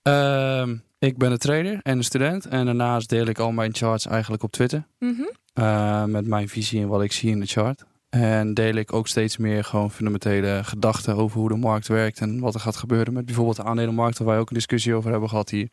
[0.02, 2.46] Ehm, ik ben een trader en een student.
[2.46, 4.86] En daarnaast deel ik al mijn charts eigenlijk op Twitter.
[4.98, 5.22] Mhm.
[5.52, 7.84] eh, met mijn visie en wat ik zie in de chart.
[8.22, 12.20] En deel ik ook steeds meer gewoon fundamentele gedachten over hoe de markt werkt.
[12.20, 14.18] En wat er gaat gebeuren met bijvoorbeeld de aandelenmarkt.
[14.18, 15.68] Waar wij ook een discussie over hebben gehad hier.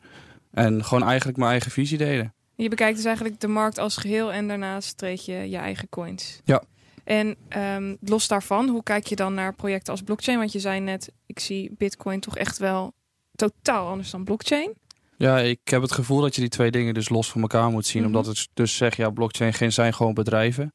[0.52, 2.34] En gewoon eigenlijk mijn eigen visie delen.
[2.56, 6.41] Je bekijkt dus eigenlijk de markt als geheel en daarnaast treed je je eigen coins.
[6.44, 6.64] Ja.
[7.04, 10.38] En ehm, los daarvan, hoe kijk je dan naar projecten als blockchain?
[10.38, 12.94] Want je zei net, ik zie Bitcoin toch echt wel
[13.36, 14.74] totaal anders dan blockchain.
[15.18, 17.86] Ja, ik heb het gevoel dat je die twee dingen dus los van elkaar moet
[17.86, 18.02] zien.
[18.02, 18.16] Mhm.
[18.16, 20.74] Omdat het dus zeg, ja, blockchain geen zijn gewoon bedrijven.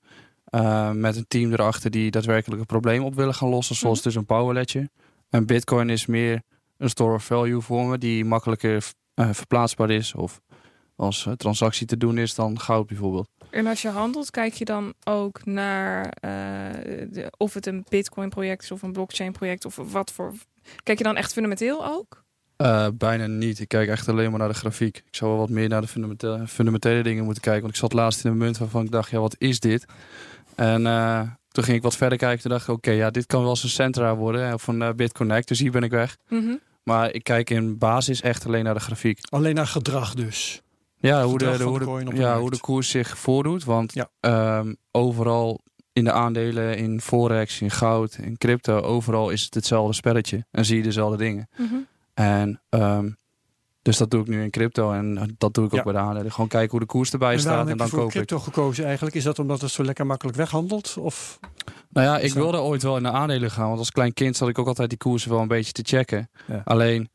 [0.51, 3.77] Eh, met een team erachter die daadwerkelijk een probleem op willen gaan lossen.
[3.77, 4.89] Zoals dus een power ledger.
[5.31, 6.43] En bitcoin is meer
[6.77, 7.99] een store of value voor me.
[7.99, 8.85] Die makkelijker
[9.15, 10.15] eh, verplaatsbaar is.
[10.15, 10.41] Of
[10.97, 13.29] als eh, transactie te doen is dan goud bijvoorbeeld.
[13.51, 18.63] En als je handelt, kijk je dan ook naar de- of het een Bitcoin project
[18.63, 20.35] is of een blockchain project of wat voor.
[20.83, 22.25] Kijk je dan echt fundamenteel ook?
[22.95, 23.61] Bijna niet.
[23.61, 24.97] Ik kijk echt alleen maar naar de grafiek.
[24.97, 27.63] Ik zou wel wat meer naar de fundamentele, fundamentele dingen moeten kijken.
[27.63, 29.85] Want ik zat laatst in een munt waarvan ik dacht, ja, wat is dit?
[30.59, 32.41] En eh, toen ging ik wat verder kijken.
[32.43, 34.47] Toen dacht ik, oké, ja, dit kan wel eens een Centra worden.
[34.47, 35.49] hè, Of een uh, BitConnect.
[35.49, 36.17] Dus hier ben ik weg.
[36.29, 36.55] Mhm.
[36.83, 39.19] Maar ik kijk in basis echt alleen naar de grafiek.
[39.29, 40.63] Alleen naar gedrag dus.
[41.01, 41.81] Ja, hoe de, hoe
[42.15, 42.41] ja, markt.
[42.41, 43.65] hoe de koers zich voordoet.
[43.65, 44.09] Want Ja.
[44.21, 45.61] ehm, overal
[45.93, 50.47] in de aandelen, in Forex, in goud, in crypto, overal is het hetzelfde spelletje.
[50.51, 51.49] En zie je dezelfde dingen.
[51.57, 51.75] Mhm.
[52.15, 53.11] En ehm,
[53.89, 55.83] Dus dat doe ik nu in crypto en dat doe ik ook Ja.
[55.85, 56.33] bij de aandelen.
[56.33, 58.11] Gewoon kijken hoe de koers erbij En staat en dan koop ik.
[58.11, 59.17] crypto gekozen eigenlijk?
[59.17, 60.97] Is dat omdat het zo lekker makkelijk weghandelt?
[61.01, 61.39] Of
[61.91, 62.39] Nou ja, ik Zo.
[62.41, 63.67] wilde ooit wel in de aandelen gaan.
[63.67, 66.31] Want als klein kind zat ik ook altijd die koersen wel een beetje te checken.
[66.47, 66.63] Ja.
[66.65, 67.09] Alleen,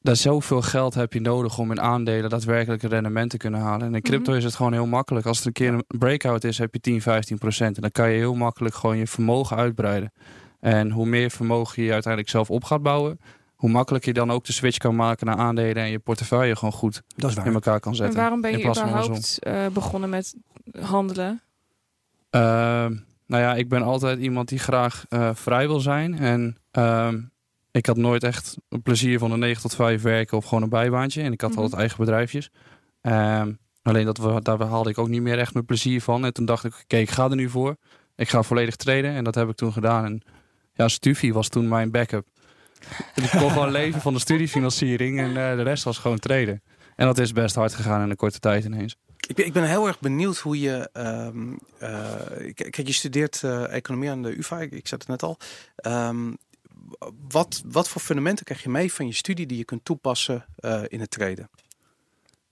[0.00, 3.86] daar zoveel geld heb je nodig om in aandelen daadwerkelijk een rendement te kunnen halen.
[3.86, 4.38] En in crypto Mhm.
[4.38, 5.26] is het gewoon heel makkelijk.
[5.26, 7.76] Als er een keer een breakout is, heb je 10, 15 procent.
[7.76, 10.12] En dan kan je heel makkelijk gewoon je vermogen uitbreiden.
[10.60, 13.20] En hoe meer vermogen je uiteindelijk zelf op gaat bouwen,
[13.58, 16.72] hoe makkelijker je dan ook de switch kan maken naar aandelen en je portefeuille gewoon
[16.72, 17.46] goed dat is waar.
[17.46, 18.16] in elkaar kan En zetten.
[18.18, 20.34] waarom ben je überhaupt eh, begonnen met
[20.80, 21.40] handelen?
[22.30, 22.96] Ehm,
[23.26, 26.18] nou ja, ik ben altijd iemand die graag eh, vrij wil zijn.
[26.18, 27.20] En ehm,
[27.70, 30.68] ik had nooit echt een plezier van een 9 tot 5 werken of gewoon een
[30.68, 31.22] bijbaantje.
[31.22, 31.58] En ik had Mhm.
[31.60, 32.50] altijd eigen bedrijfjes.
[33.00, 33.52] Ehm,
[33.82, 36.24] alleen dat we, daar haalde ik ook niet meer echt mijn plezier van.
[36.24, 37.76] En toen dacht ik, oké, ik ga er nu voor.
[38.16, 39.10] Ik ga volledig treden.
[39.14, 40.04] En dat heb ik toen gedaan.
[40.04, 40.22] En
[40.74, 42.26] ja, Stufie was toen mijn backup.
[43.14, 45.18] En ik kon gewoon leven van de studiefinanciering.
[45.18, 46.62] En eh, de rest was gewoon treden.
[46.96, 48.96] En dat is best hard gegaan in een korte tijd ineens.
[49.26, 50.90] Ik ben, ik ben heel erg benieuwd hoe je.
[50.92, 55.22] ehm eh, kijk, je studeert eh, economie aan de UVA, ik, ik zei het net
[55.22, 55.36] al.
[55.76, 56.32] Ehm,
[57.28, 60.44] wat, wat voor fundamenten krijg je mee van je studie die je kunt toepassen
[60.88, 61.50] in het treden?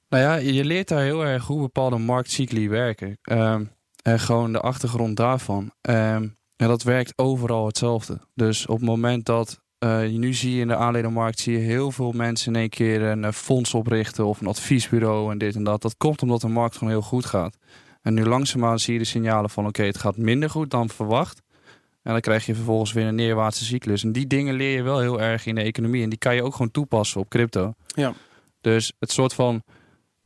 [0.09, 3.19] Nou ja, je leert daar heel erg hoe bepaalde marktcycli werken.
[3.23, 3.65] Ehm,
[4.03, 5.73] en gewoon de achtergrond daarvan.
[6.57, 8.21] En dat werkt overal hetzelfde.
[8.35, 11.91] Dus op het moment dat je nu zie je in de aanledenmarkt zie je heel
[11.91, 15.65] veel mensen in één keer een eh, fonds oprichten of een adviesbureau en dit en
[15.65, 15.83] dat.
[15.83, 17.57] Dat komt omdat de markt gewoon heel goed gaat.
[18.03, 21.43] En nu langzaamaan zie je de signalen van oké, het gaat minder goed dan verwacht.
[22.03, 24.05] En dan krijg je vervolgens weer een neerwaartse cyclus.
[24.05, 26.03] En die dingen leer je wel heel erg in de economie.
[26.03, 27.75] En die kan je ook gewoon toepassen op crypto.
[27.87, 28.13] Ja.
[28.61, 29.63] Dus het soort van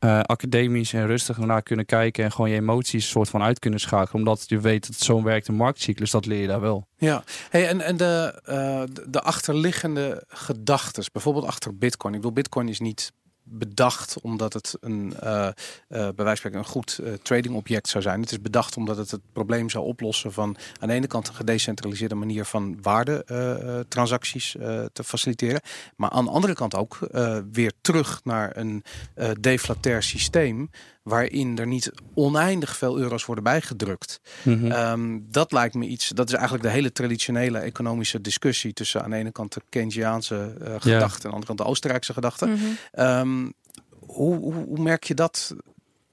[0.01, 2.23] eh, academisch en rustig ernaar kunnen kijken.
[2.23, 4.21] En gewoon je emoties soort van uit kunnen schakelen.
[4.21, 6.11] Omdat je weet dat zo werkt een marktcyclus.
[6.11, 6.87] Dat leer je daar wel.
[6.97, 12.13] Ja, hey, en, en de, eh, de- de achterliggende gedachten, bijvoorbeeld achter Bitcoin.
[12.13, 13.11] Ik bedoel, Bitcoin is niet
[13.51, 18.21] bedacht omdat het een, eh, eh, bij een goed eh, tradingobject zou zijn.
[18.21, 21.33] Het is bedacht omdat het het probleem zou oplossen van aan de ene kant een
[21.33, 24.51] gedecentraliseerde manier van waardetransacties
[24.93, 25.61] te faciliteren.
[25.95, 26.99] Maar aan de andere kant ook
[27.51, 28.83] weer terug naar een
[29.39, 30.69] deflatair systeem
[31.03, 34.21] waarin er niet oneindig veel euro's worden bijgedrukt.
[34.43, 34.71] Mhm.
[34.71, 39.09] Ehm, dat lijkt me iets, dat is eigenlijk de hele traditionele economische discussie tussen aan
[39.09, 42.49] de ene kant de Keynesiaanse eh gedachte en aan de andere kant de Oostenrijkse gedachte.
[43.99, 45.55] Hoe, hoe, hoe merk je dat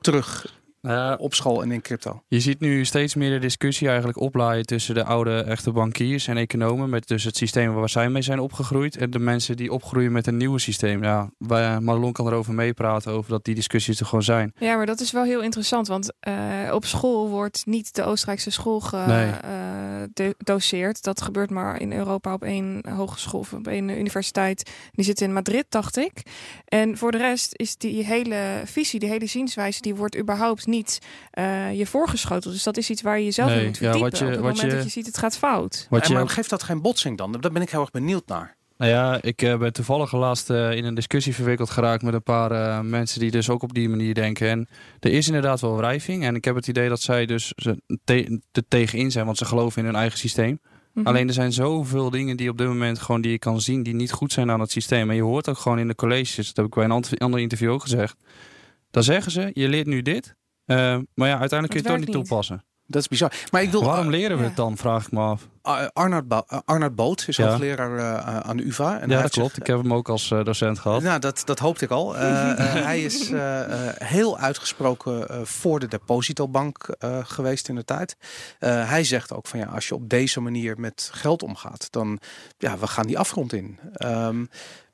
[0.01, 2.23] terug Ja, op school en in crypto?
[2.29, 6.37] Je ziet nu steeds meer de discussie eigenlijk oplaaien tussen de oude echte bankiers en
[6.37, 6.91] economen.
[6.91, 8.97] Met dus het systeem waar zij mee zijn opgegroeid.
[8.97, 11.03] En de mensen die opgroeien met een nieuwe systeem.
[11.05, 14.53] Ja, wij, Marlon kan erover meepraten over dat die discussies er gewoon zijn.
[14.59, 16.35] Ja, maar dat is wel heel interessant, want eh,
[16.73, 19.33] op school wordt niet de Oostenrijkse school Nee.
[20.15, 21.03] gedoseerd.
[21.03, 24.71] dat gebeurt maar in Europa op één hogeschool of op één universiteit.
[24.91, 26.23] Die zit in Madrid, dacht ik.
[26.65, 30.99] En voor de rest is die hele visie, die hele zienswijze, die wordt überhaupt niet
[31.31, 32.55] eh, je voorgeschoteld.
[32.55, 34.11] Dus dat is iets waar je jezelf Nee, in moet ja, verdiepen.
[34.11, 35.87] wat je- op het wat moment je- dat je ziet het gaat fout.
[35.91, 37.33] Wat en je maar geeft dat geen botsing dan?
[37.33, 38.57] Daar ben ik heel erg benieuwd naar.
[38.77, 42.23] Nou ja, ik eh, ben toevallig laatst eh, in een discussie verwikkeld geraakt met een
[42.23, 44.49] paar eh, mensen die dus ook op die manier denken.
[44.49, 44.69] En
[45.01, 46.25] er is inderdaad wel wrijving.
[46.25, 49.45] En ik heb het idee dat zij dus ze te, er tegenin zijn, want ze
[49.45, 50.61] geloven in hun eigen systeem.
[50.95, 51.07] Mhm.
[51.07, 53.95] Alleen er zijn zoveel dingen die op dit moment gewoon die je kan zien die
[53.95, 55.11] niet goed zijn aan het systeem.
[55.11, 57.71] En je hoort ook gewoon in de colleges, dat heb ik bij een ander interview
[57.71, 58.17] ook gezegd.
[58.91, 60.35] Dan zeggen ze, je leert nu dit,
[61.15, 62.27] maar ja, uiteindelijk kun je het toch niet niet.
[62.29, 62.63] toepassen.
[62.87, 63.33] Dat is bizar.
[63.51, 63.85] Maar ik wil.
[63.85, 64.49] Waarom leren we ja.
[64.49, 65.49] het dan, vraag ik me af.
[65.93, 67.49] Arnoud, uh, Arnoud Boot is Ja.
[67.49, 69.01] hoogleraar eh, aan de UvA.
[69.01, 69.51] En ja, dat klopt.
[69.55, 71.03] zich- Ik heb hem ook als eh, docent gehad.
[71.03, 72.17] Nou, dat, dat hoopte ik al.
[72.17, 77.75] Eh, eh, hij is eh, eh, heel uitgesproken eh, voor de depositobank eh, geweest in
[77.75, 78.17] de tijd.
[78.59, 82.19] Eh, hij zegt ook van ja, als je op deze manier met geld omgaat, dan
[82.59, 83.79] ja, we gaan die afgrond in.
[83.93, 84.45] Ehm,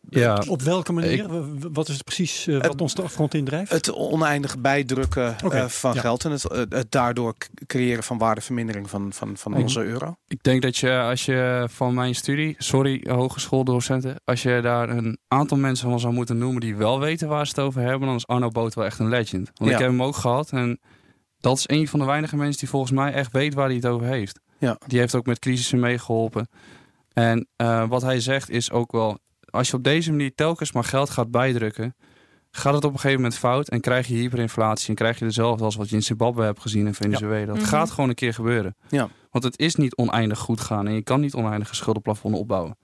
[0.08, 1.26] Ja, Op welke manier?
[1.72, 3.70] Wat is het precies eh, wat Het- ons de afgrond indrijft?
[3.70, 6.00] het oneindig bijdrukken eh, van ja.
[6.00, 7.34] geld en het, eh, het daardoor
[7.66, 10.14] creëren van waardevermindering van, van, van Ik- onze euro.
[10.26, 15.18] Ik denk dat je als je van mijn studie, sorry hogeschooldocenten, als je daar een
[15.28, 18.16] aantal mensen van zou moeten noemen die wel weten waar ze het over hebben, dan
[18.16, 19.50] is Arno Boot wel echt een legend.
[19.54, 19.76] Want Ja.
[19.76, 20.80] ik heb hem ook gehad en
[21.40, 23.86] dat is een van de weinige mensen die volgens mij echt weet waar hij het
[23.86, 24.40] over heeft.
[24.58, 24.78] Ja.
[24.86, 26.48] Die heeft ook met crisissen meegeholpen.
[27.12, 29.18] En eh, wat hij zegt is ook wel,
[29.54, 31.94] als je op deze manier telkens maar geld gaat bijdrukken,
[32.50, 35.64] gaat het op een gegeven moment fout en krijg je hyperinflatie en krijg je dezelfde
[35.64, 37.46] als wat je in Zimbabwe hebt gezien en Venezuela.
[37.46, 37.64] Dat Mhm.
[37.64, 38.76] gaat gewoon een keer gebeuren.
[38.88, 39.08] Ja.
[39.30, 42.76] Want het is niet oneindig goed gaan en je kan niet oneindige schuldenplafonnen opbouwen.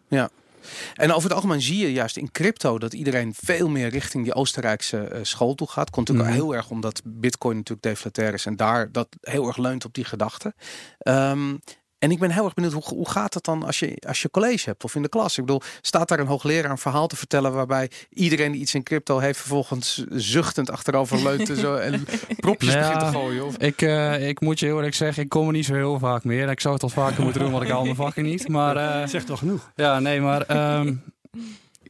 [0.95, 4.35] En over het algemeen zie je juist in crypto dat iedereen veel meer richting die
[4.35, 5.91] Oostenrijkse eh, school toe gaat.
[5.91, 6.45] Komt natuurlijk Mhm.
[6.47, 10.05] heel erg omdat Bitcoin natuurlijk deflatair is en daar dat heel erg leunt op die
[10.05, 10.55] gedachte.
[10.99, 11.57] Ehm,
[12.01, 14.31] En ik ben heel erg benieuwd, hoe, hoe gaat het dan als je, als je
[14.31, 15.39] college hebt of in de klas?
[15.39, 18.83] Ik bedoel, staat daar een hoogleraar een verhaal te vertellen waarbij iedereen die iets in
[18.83, 22.05] crypto heeft vervolgens zuchtend achterover leunt en zo en
[22.37, 23.47] propjes Nou ja, begint te gooien?
[23.47, 23.57] Of?
[23.57, 26.25] Ik, eh, ik moet je heel eerlijk zeggen, ik kom er niet zo heel vaak
[26.25, 26.49] meer.
[26.49, 28.49] Ik zou het al vaker moeten doen, want ik haal mijn vakken niet.
[28.49, 29.73] Maar eh, Zegt wel genoeg.
[29.75, 30.95] ja, nee, maar ehm,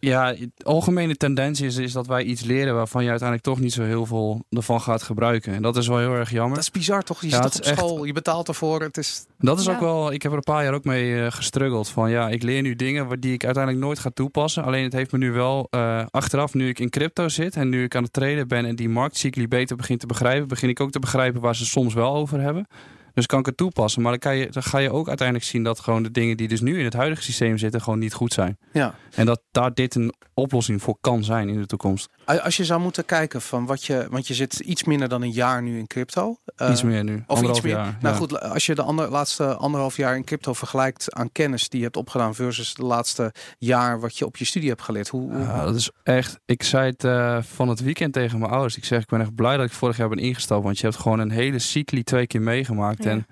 [0.01, 3.73] ja, de algemene tendens is, is dat wij iets leren waarvan je uiteindelijk toch niet
[3.73, 5.53] zo heel veel ervan gaat gebruiken.
[5.55, 6.55] En dat is wel heel erg jammer.
[6.55, 7.21] Dat is bizar toch?
[7.21, 8.81] Je Ja, zit toch op echt- school, je betaalt ervoor.
[8.83, 9.73] Het is, Dat is Ja.
[9.73, 11.89] ook wel, ik heb er een paar jaar ook mee eh, gestruggeld.
[11.89, 14.65] Van ja, ik leer nu dingen waar- die ik uiteindelijk nooit ga toepassen.
[14.65, 17.85] Alleen het heeft me nu wel eh, achteraf, nu ik in crypto zit en nu
[17.85, 20.91] ik aan het traden ben en die marktcycli beter begin te begrijpen, begin ik ook
[20.91, 22.67] te begrijpen waar ze soms wel over hebben.
[23.21, 24.03] Dus kan ik het toepassen.
[24.03, 26.49] Maar dan, kan je, dan ga je ook uiteindelijk zien dat gewoon de dingen die
[26.49, 28.59] dus nu in het huidige systeem zitten, gewoon niet goed zijn.
[28.73, 28.95] ja.
[29.15, 32.09] En dat daar dit een oplossing voor kan zijn in de toekomst.
[32.25, 35.31] Als je zou moeten kijken van wat je, want je zit iets minder dan een
[35.33, 36.37] jaar nu in crypto.
[36.57, 37.25] Eh, iets meer nu.
[37.27, 37.73] Of iets meer.
[37.73, 37.97] jaar.
[38.01, 38.21] Nou ja.
[38.21, 41.85] goed, als je de ander, laatste anderhalf jaar in crypto vergelijkt aan kennis die je
[41.85, 45.09] hebt opgedaan versus de laatste jaar wat je op je studie hebt geleerd.
[45.09, 46.39] Hoe, hoe- Ja, dat is echt.
[46.47, 48.77] Ik zei het eh, van het weekend tegen mijn ouders.
[48.77, 50.65] Ik zeg, ik ben echt blij dat ik vorig jaar ben ingestapt.
[50.65, 53.05] Want je hebt gewoon een hele cycli twee keer meegemaakt.
[53.05, 53.10] Ja.
[53.11, 53.27] En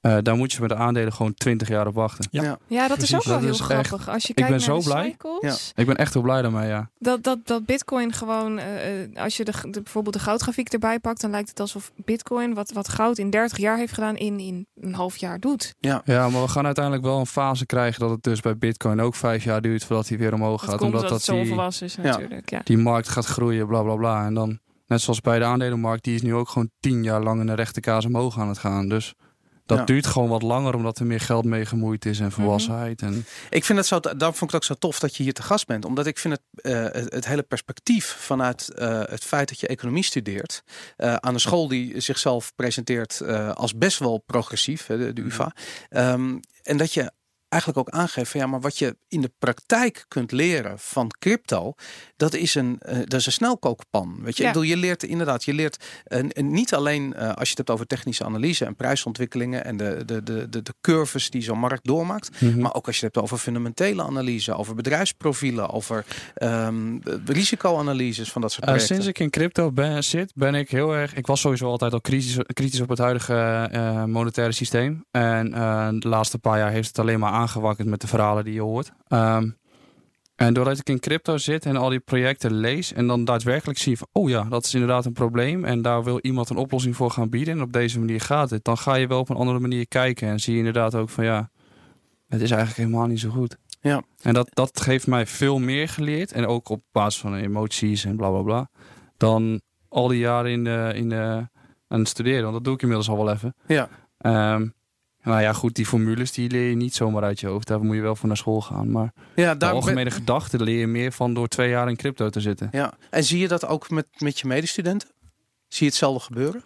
[0.00, 2.28] eh, daar moet je met de aandelen gewoon 20 jaar op wachten.
[2.30, 2.42] Ja.
[2.42, 2.58] Ja.
[2.66, 4.08] Ja, dat is ook wel dat heel echt- grappig.
[4.08, 5.10] Als je ik kijkt ben naar zo de blij.
[5.10, 6.90] cycles, Ik ben echt heel blij daarmee, ja.
[6.98, 10.98] dat, dat, dat Bitcoin gewoon, eh, eh, als je de, de- bijvoorbeeld de goudgrafiek erbij
[10.98, 14.38] pakt, dan lijkt het alsof Bitcoin, wat, wat goud in 30 jaar heeft gedaan, in,
[14.40, 15.74] in een half jaar doet.
[15.80, 19.14] Ja, maar we gaan uiteindelijk wel een fase krijgen dat het dus bij Bitcoin ook
[19.14, 20.78] vijf jaar duurt voordat hij weer omhoog Dat gaat.
[20.78, 22.50] komt omdat omdat het zo die, is natuurlijk.
[22.50, 22.60] Ja.
[22.64, 24.26] die markt gaat groeien, bla bla bla.
[24.26, 24.58] En dan,
[24.92, 27.54] net zoals bij de aandelenmarkt, die is nu ook gewoon tien jaar lang in de
[27.54, 28.88] rechte kaas omhoog aan het gaan.
[28.88, 29.14] Dus
[29.66, 29.84] dat Ja.
[29.84, 33.02] duurt gewoon wat langer omdat er meer geld mee gemoeid is en volwassenheid.
[33.02, 35.32] En Ik vind het zo, daarom vond ik het ook zo tof dat je hier
[35.32, 35.84] te gast bent.
[35.84, 40.04] Omdat ik vind het, eh, het, hele perspectief vanuit eh, het feit dat je economie
[40.04, 40.62] studeert.
[40.96, 43.22] eh, aan een school die zichzelf presenteert
[43.54, 45.52] als best wel progressief, de, de UvA.
[45.88, 47.12] Ehm, en dat je
[47.52, 51.74] eigenlijk ook aangeeft van ja, maar wat je in de praktijk kunt leren van crypto,
[52.16, 54.18] dat is een, eh, dat is een snelkookpan.
[54.22, 54.48] Weet je, Ja.
[54.48, 57.70] ik bedoel, je leert inderdaad, je leert en niet alleen eh, als je het hebt
[57.70, 61.84] over technische analyse en prijsontwikkelingen en de, de, de, de, de curves die zo'n markt
[61.84, 62.40] doormaakt.
[62.40, 62.60] Mhm.
[62.60, 68.32] Maar ook als je het hebt over fundamentele analyse, over bedrijfsprofielen, over ehm, de risicoanalyses
[68.32, 68.96] van dat soort Eh, projecten.
[68.96, 71.14] sinds ik in crypto ben, zit, ben ik heel erg.
[71.14, 75.04] Ik was sowieso altijd al kritisch, kritisch op het huidige eh, monetaire systeem.
[75.10, 78.54] En eh, de laatste paar jaar heeft het alleen maar aangewakkerd met de verhalen die
[78.54, 78.92] je hoort.
[79.08, 79.50] Ehm,
[80.34, 83.98] en doordat ik in crypto zit en al die projecten lees en dan daadwerkelijk zie
[83.98, 87.10] van, oh ja, dat is inderdaad een probleem en daar wil iemand een oplossing voor
[87.10, 89.58] gaan bieden en op deze manier gaat het, dan ga je wel op een andere
[89.58, 91.50] manier kijken en zie je inderdaad ook van ja,
[92.28, 93.58] het is eigenlijk helemaal niet zo goed.
[93.82, 94.02] Ja.
[94.22, 96.32] En dat, dat heeft mij veel meer geleerd.
[96.32, 98.70] En ook op basis van emoties en bla bla bla.
[99.16, 101.48] Dan al die jaren in de, in de,
[101.88, 102.42] aan het studeren.
[102.42, 103.54] Want dat doe ik inmiddels al wel even.
[103.66, 103.88] Ja.
[104.18, 104.68] Ehm,
[105.22, 107.66] nou ja, goed, die formules die leer je niet zomaar uit je hoofd.
[107.66, 108.90] Daar moet je wel voor naar school gaan.
[108.90, 112.40] Maar Ja, de algemene gedachten leer je meer van door twee jaar in crypto te
[112.40, 112.68] zitten.
[112.72, 112.92] ja.
[113.10, 115.08] En zie je dat ook met, met je medestudenten?
[115.68, 116.62] Zie je hetzelfde gebeuren?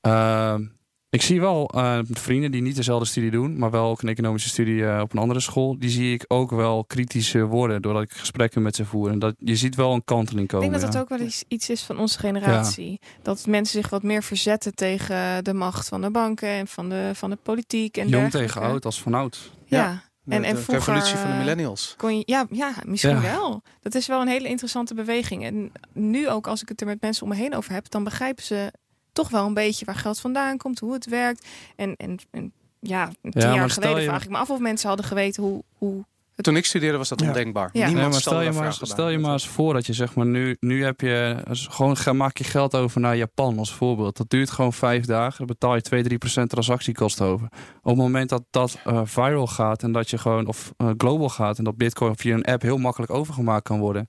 [0.00, 0.64] Ehm,
[1.10, 4.48] ik zie wel eh, vrienden die niet dezelfde studie doen, maar wel ook een economische
[4.48, 5.78] studie eh, op een andere school.
[5.78, 9.10] Die zie ik ook wel kritisch eh, worden doordat ik gesprekken met ze voer.
[9.10, 10.68] En dat, je ziet wel een kanteling Ik komen.
[10.70, 10.98] denk dat ja.
[11.00, 13.00] dat ook wel iets, iets is van onze generatie.
[13.22, 17.10] Dat mensen zich wat meer verzetten tegen de macht van de banken en van de,
[17.14, 17.96] van de politiek.
[17.96, 18.52] En Jong dergelijke.
[18.52, 19.50] tegen oud als van oud.
[19.64, 19.78] Ja.
[19.78, 20.02] Ja.
[20.22, 21.94] De, En- en de revolutie van de eh, millennials.
[21.96, 23.20] Kon je, ja, ja, misschien Ja.
[23.20, 23.62] wel.
[23.80, 25.44] Dat is wel een hele interessante beweging.
[25.44, 28.04] En nu ook als ik het er met mensen om me heen over heb, dan
[28.04, 28.72] begrijpen ze
[29.18, 31.46] toch wel een beetje waar geld vandaan komt, hoe het werkt.
[31.76, 34.88] En, en, en ja, tien maar jaar geleden je- vraag ik me af of mensen
[34.88, 36.04] hadden geweten hoe, hoe
[36.36, 37.26] Toen ik studeerde was dat Ja.
[37.26, 37.70] ondenkbaar.
[37.72, 37.86] Ja.
[37.86, 40.14] Niemand Nee, maar stelde stel je maar, stel je maar eens voor dat je zeg
[40.14, 44.16] maar nu, nu heb je als- gewoon maak je geld over naar Japan als voorbeeld.
[44.16, 45.36] Dat duurt gewoon vijf dagen.
[45.38, 47.46] Dan betaal je 2, 3 procent transactiekosten over.
[47.82, 51.28] Op het moment dat dat eh, viral gaat en dat je gewoon of eh, global
[51.28, 54.08] gaat en dat Bitcoin via een app heel makkelijk overgemaakt kan worden.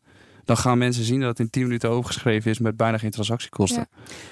[0.49, 3.87] Dan gaan mensen zien dat het in 10 minuten overgeschreven is met bijna geen transactiekosten.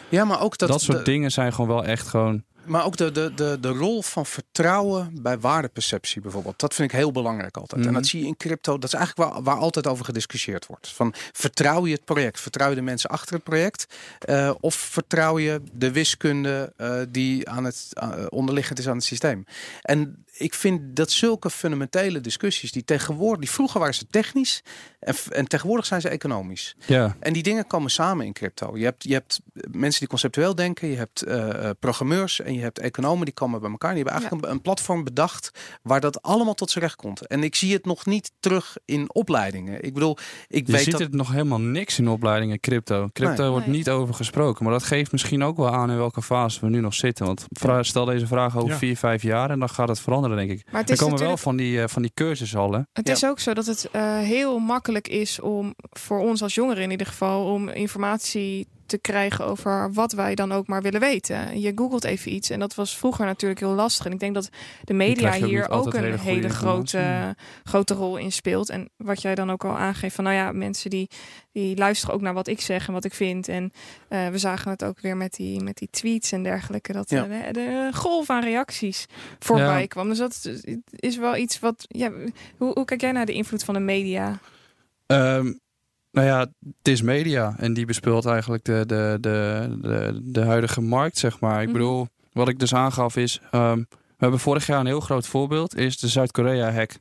[0.09, 2.43] Ja, maar ook dat, Dat, soort de- dingen zijn gewoon wel echt gewoon.
[2.67, 6.59] Maar ook de, de, de, de rol van vertrouwen bij waardeperceptie bijvoorbeeld.
[6.59, 7.81] Dat vind ik heel belangrijk altijd.
[7.81, 7.95] En Mhm.
[7.95, 8.77] dat zie je in crypto.
[8.77, 10.89] Dat is eigenlijk waar, waar altijd over gediscussieerd wordt.
[10.89, 12.39] Van vertrouw je het project?
[12.39, 13.85] Vertrouw je de mensen achter het project?
[14.19, 19.05] Eh, of vertrouw je de wiskunde eh, die aan het, eh, onderliggend is aan het
[19.05, 19.45] systeem?
[19.81, 24.63] En ik vind dat zulke fundamentele discussies die tegenwoordig, die vroeger waren ze technisch
[24.99, 26.75] en, en tegenwoordig zijn ze economisch.
[26.85, 28.77] Ja, En die dingen komen samen in crypto.
[28.77, 29.39] Je hebt, je hebt
[29.71, 31.25] mensen die conceptueel denken, je hebt
[31.79, 33.93] programmeurs en je hebt economen die komen bij elkaar.
[33.93, 35.51] Die hebben eigenlijk een, een platform bedacht
[35.83, 37.27] waar dat allemaal tot z'n recht komt.
[37.27, 39.83] En ik zie het nog niet terug in opleidingen.
[39.83, 41.01] Ik bedoel, ik Je weet ziet dat...
[41.01, 43.09] het nog helemaal niks in opleidingen crypto.
[43.13, 43.51] Crypto Nee.
[43.51, 43.75] wordt Nee.
[43.77, 44.63] niet over gesproken.
[44.63, 47.25] Maar dat geeft misschien ook wel aan in welke fase we nu nog zitten.
[47.25, 47.45] Want
[47.81, 48.77] stel deze vraag over Ja.
[48.77, 50.71] vier, vijf jaar en dan gaat het veranderen, denk ik.
[50.71, 52.79] Maar het Er komen wel van die, eh, van die cursussen al, hè?
[52.93, 53.13] Het Ja.
[53.13, 56.91] is ook zo dat het eh, heel makkelijk is om, voor ons als jongeren in
[56.91, 61.59] ieder geval, om informatie te krijgen over wat wij dan ook maar willen weten.
[61.59, 64.05] Je googelt even iets en dat was vroeger natuurlijk heel lastig.
[64.05, 64.49] En ik denk dat
[64.83, 68.69] de media hier ook een hele grote, grote rol in speelt.
[68.69, 71.09] En wat jij dan ook al aangeeft van, nou ja, mensen die,
[71.51, 73.47] die luisteren ook naar wat ik zeg en wat ik vind.
[73.47, 73.71] En
[74.07, 76.91] eh, we zagen het ook weer met die, met die tweets en dergelijke.
[76.93, 77.27] Dat Ja.
[77.27, 79.05] eh, de, de golf aan reacties
[79.39, 79.87] voorbij Ja.
[79.87, 80.09] kwam.
[80.09, 80.51] Dus dat
[80.89, 81.85] is wel iets wat...
[81.87, 82.11] Ja,
[82.57, 84.39] hoe, hoe kijk jij naar de invloed van de media?
[85.05, 85.53] Ehm,
[86.17, 90.81] nou ja, het is media en die bespeelt eigenlijk de, de, de, de, de huidige
[90.81, 91.61] markt, zeg maar.
[91.61, 91.77] Ik Mhm.
[91.77, 95.75] bedoel, wat ik dus aangaf is, ehm, we hebben vorig jaar een heel groot voorbeeld,
[95.75, 96.91] is de Zuid-Korea-hack.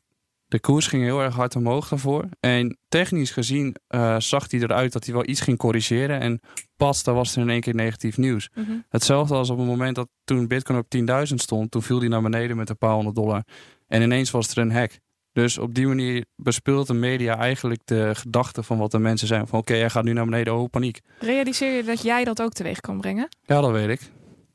[0.47, 2.25] De koers ging heel erg hard omhoog daarvoor.
[2.41, 6.21] En technisch gezien eh, zag hij eruit dat hij wel iets ging corrigeren.
[6.21, 6.41] En
[6.77, 8.51] pas, daar was er in één keer negatief nieuws.
[8.55, 8.71] Mhm.
[8.89, 12.23] Hetzelfde als op het moment dat toen Bitcoin op 10.000 stond, toen viel die naar
[12.23, 13.43] beneden met een paar honderd dollar.
[13.87, 14.99] En ineens was er een hack.
[15.43, 19.47] Dus op die manier bespeelt de media eigenlijk de gedachten van wat de mensen zijn.
[19.47, 21.01] Van oké, hij gaat nu naar beneden, oh paniek.
[21.19, 23.29] Realiseer je dat jij dat ook teweeg kan brengen?
[23.45, 24.11] Ja, dat weet ik.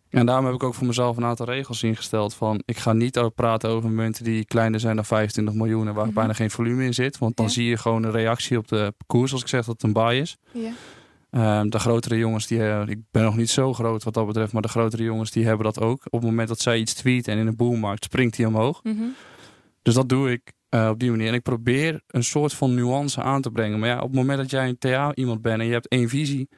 [0.10, 2.34] En daarom heb ik ook voor mezelf een aantal regels ingesteld.
[2.34, 5.94] Van ik ga niet over praten over munten die kleiner zijn dan 25 miljoen en
[5.94, 6.14] waar Mhm.
[6.14, 7.18] bijna geen volume in zit.
[7.18, 7.52] Want dan Ja.
[7.52, 10.16] zie je gewoon een reactie op de koers, als ik zeg dat het een buy
[10.20, 10.38] is.
[10.52, 10.72] Ja.
[11.32, 14.54] Ehm, de grotere jongens, die, eh, ik ben nog niet zo groot wat dat betreft,
[14.54, 16.06] maar de grotere jongens die hebben dat ook.
[16.06, 18.84] Op het moment dat zij iets tweeten en in een boelmarkt springt die omhoog.
[18.84, 19.04] Mhm.
[19.82, 21.28] Dus dat doe ik eh, op die manier.
[21.28, 23.80] En ik probeer een soort van nuance aan te brengen.
[23.80, 26.10] Maar ja, op het moment dat jij een TA iemand bent en je hebt één
[26.10, 26.50] visie,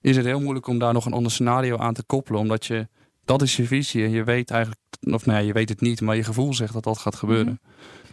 [0.00, 2.40] is het heel moeilijk om daar nog een ander scenario aan te koppelen.
[2.40, 2.88] Omdat je,
[3.24, 6.00] dat is je visie en je weet eigenlijk, of nou ja, je weet het niet,
[6.00, 7.60] maar je gevoel zegt dat dat gaat gebeuren.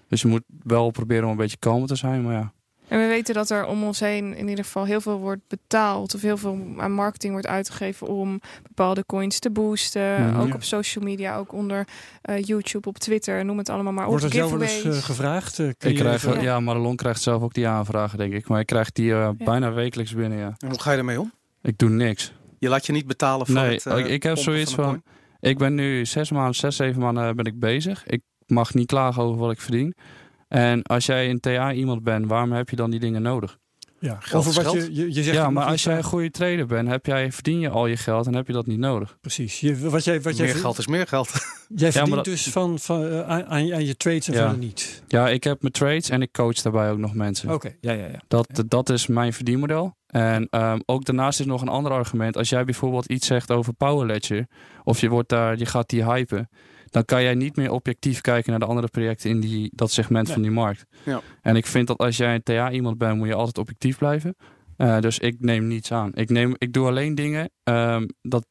[0.08, 2.54] Dus je moet wel proberen om een beetje kalmer te zijn, maar ja.
[2.88, 6.16] En we weten dat er om ons heen in ieder geval heel veel wordt betaald
[6.16, 10.22] of heel veel aan marketing wordt uitgegeven om bepaalde coins te boosten.
[10.30, 10.40] Mhm.
[10.40, 10.54] Ook Ja.
[10.54, 11.88] op social media, ook onder
[12.22, 14.10] eh, YouTube, op Twitter, noem het allemaal maar op.
[14.10, 15.60] Wordt dat jou wel eens eh, gevraagd?
[15.60, 16.60] Eh, Ik je krijg, even- ja.
[16.60, 18.48] Marlon krijgt zelf ook die aanvragen, denk ik.
[18.48, 20.54] Maar ik krijg die bijna wekelijks binnen, ja.
[20.58, 21.32] En hoe ga je ermee om?
[21.62, 22.34] Ik doe niks.
[22.60, 25.04] Je laat je niet betalen voor Nee, het eh, ik- ik heb zoiets van- coin?
[25.40, 28.06] Ik ben nu zes maanden, zes, zeven maanden ben ik bezig.
[28.06, 29.96] Ik mag niet klagen over wat ik verdien.
[30.48, 33.58] En als jij een TA iemand bent, waarom heb je dan die dingen nodig?
[34.00, 34.18] ja.
[34.20, 34.96] Geld Over is wat je, geld.
[34.96, 37.70] je, je zegt, ja, maar als jij een goede trader bent, heb jij, verdien je
[37.70, 39.18] al je geld en heb je dat niet nodig.
[39.22, 39.60] Precies.
[39.60, 41.32] Je, wat jij, wat jij, meer geld is meer geld.
[41.76, 44.40] jij verdient dat- dus van, van, eh, aan, aan aan je trades en Ja.
[44.40, 45.04] verder niet.
[45.08, 47.54] Ja, ik heb mijn trades en ik coach daarbij ook nog mensen.
[47.54, 48.22] Oké, ja, ja, ja.
[48.28, 49.96] Dat, dat is mijn verdienmodel.
[50.08, 52.38] En ehm, ook daarnaast is nog een ander argument.
[52.38, 54.48] Als jij bijvoorbeeld iets zegt over Power Ledger,
[54.84, 56.50] of je, wordt daar, je gaat die hypen,
[56.90, 60.26] dan kan jij niet meer objectief kijken naar de andere projecten in die, dat segment
[60.26, 60.34] Nee.
[60.34, 60.86] van die markt.
[61.06, 61.22] Ja.
[61.42, 64.36] En ik vind dat als jij een TA iemand bent, moet je altijd objectief blijven.
[64.78, 66.12] Eh, dus ik neem niets aan.
[66.14, 68.46] Ik, neem, ik doe alleen dingen, ehm, dat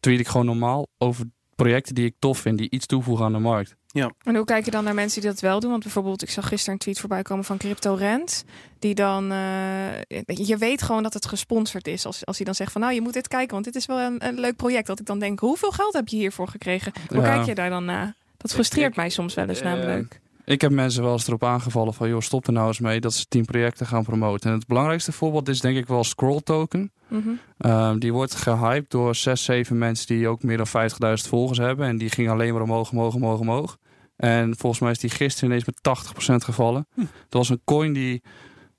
[0.00, 1.24] tweet ik gewoon normaal over
[1.54, 3.76] projecten die ik tof vind, die iets toevoegen aan de markt.
[4.22, 5.70] En hoe kijk je dan naar mensen die dat wel doen?
[5.70, 8.44] Want bijvoorbeeld, ik zag gisteren een tweet voorbij komen van Crypto Rent.
[8.78, 12.06] Die dan, eh, je weet gewoon dat het gesponsord is.
[12.06, 13.98] Als, als hij dan zegt van, nou, je moet dit kijken, want dit is wel
[13.98, 14.86] een, een leuk project.
[14.86, 16.92] Dat ik dan denk, hoeveel geld heb je hiervoor gekregen?
[17.08, 17.34] Hoe Ja.
[17.34, 18.14] kijk je daar dan naar?
[18.36, 20.20] Dat frustreert ik- mij soms wel eens eh, namelijk.
[20.44, 23.14] Ik heb mensen wel eens erop aangevallen van, joh, stop er nou eens mee dat
[23.14, 24.50] ze tien projecten gaan promoten.
[24.50, 26.92] En het belangrijkste voorbeeld is denk ik wel Scroll Token.
[27.08, 27.28] Mhm.
[27.58, 31.86] Ehm, die wordt gehyped door zes, zeven mensen die ook meer dan 50.000 volgers hebben.
[31.86, 33.78] En die ging alleen maar omhoog, omhoog, omhoog, omhoog.
[34.16, 36.86] En volgens mij is die gisteren ineens met 80% gevallen.
[36.94, 37.00] Hm.
[37.00, 38.22] Dat was een coin die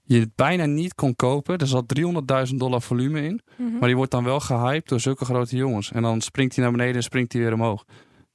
[0.03, 1.57] je bijna niet kon kopen.
[1.57, 3.41] Er zat 300.000 dollar volume in.
[3.55, 3.72] Mhm.
[3.72, 5.91] Maar die wordt dan wel gehyped door zulke grote jongens.
[5.91, 7.86] En dan springt hij naar beneden en springt hij weer omhoog.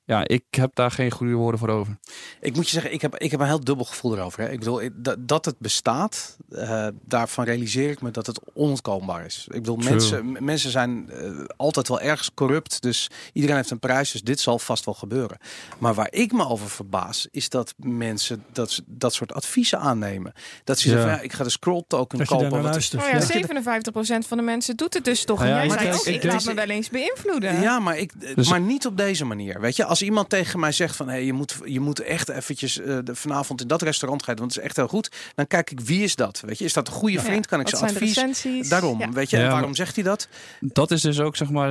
[0.08, 1.96] Ja, ik heb daar geen goede woorden voor over.
[2.40, 4.40] Ik moet je zeggen, ik heb, ik heb een heel dubbel gevoel erover.
[4.42, 4.50] Hè.
[4.50, 9.44] Ik bedoel, dat, dat het bestaat, eh, daarvan realiseer ik me dat het onontkoombaar is.
[9.48, 9.90] Ik bedoel, True.
[9.90, 12.82] mensen, mensen zijn eh, altijd wel ergens corrupt.
[12.82, 15.38] Dus iedereen heeft een prijs, dus dit zal vast wel gebeuren.
[15.78, 20.32] Maar waar ik me over verbaas, is dat mensen dat, ze- dat soort adviezen aannemen.
[20.64, 20.92] Dat ze Ja.
[20.94, 22.50] zeggen, van, ja, ik ga de scroll token Dat kopen.
[22.50, 23.02] naar wat- luistert.
[23.02, 23.26] Nou ja, Ja.
[23.26, 25.40] 57% van de mensen doet het dus toch.
[25.40, 27.60] En ja, jij ik- zei ik- ook, ik- ik, ik- laat me wel eens beïnvloeden.
[27.60, 29.60] Ja, maar, ik, Dus- maar niet op deze manier.
[29.60, 32.78] Weet je, als iemand tegen mij zegt van hey, je, moet, je moet echt eventjes
[32.80, 35.10] eh, de, vanavond in dat restaurant gaan, want het is echt heel goed.
[35.34, 36.42] Dan kijk ik wie is dat?
[36.46, 37.22] Weet je, is dat een goede Ja.
[37.22, 37.46] vriend?
[37.46, 38.68] Kan ik de advies?
[38.68, 39.10] Daarom, Ja.
[39.10, 40.28] weet je, Ja, en maar- waarom zegt hij dat?
[40.60, 41.68] dat is dus ook, zeg maar,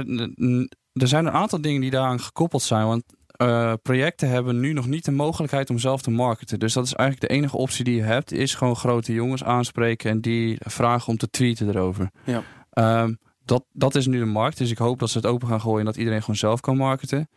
[0.93, 2.86] er zijn een aantal dingen die daaraan gekoppeld zijn.
[2.86, 6.59] Want eh, projecten hebben nu nog niet de mogelijkheid om zelf te marketen.
[6.59, 10.11] Dus dat is eigenlijk de enige optie die je hebt, is gewoon grote jongens aanspreken
[10.11, 12.11] en die vragen om te tweeten erover.
[12.23, 12.43] Ja.
[12.69, 13.13] Ehm,
[13.45, 15.80] dat, dat is nu de markt, dus ik hoop dat ze het open gaan gooien
[15.80, 17.30] en dat iedereen gewoon zelf kan marketen.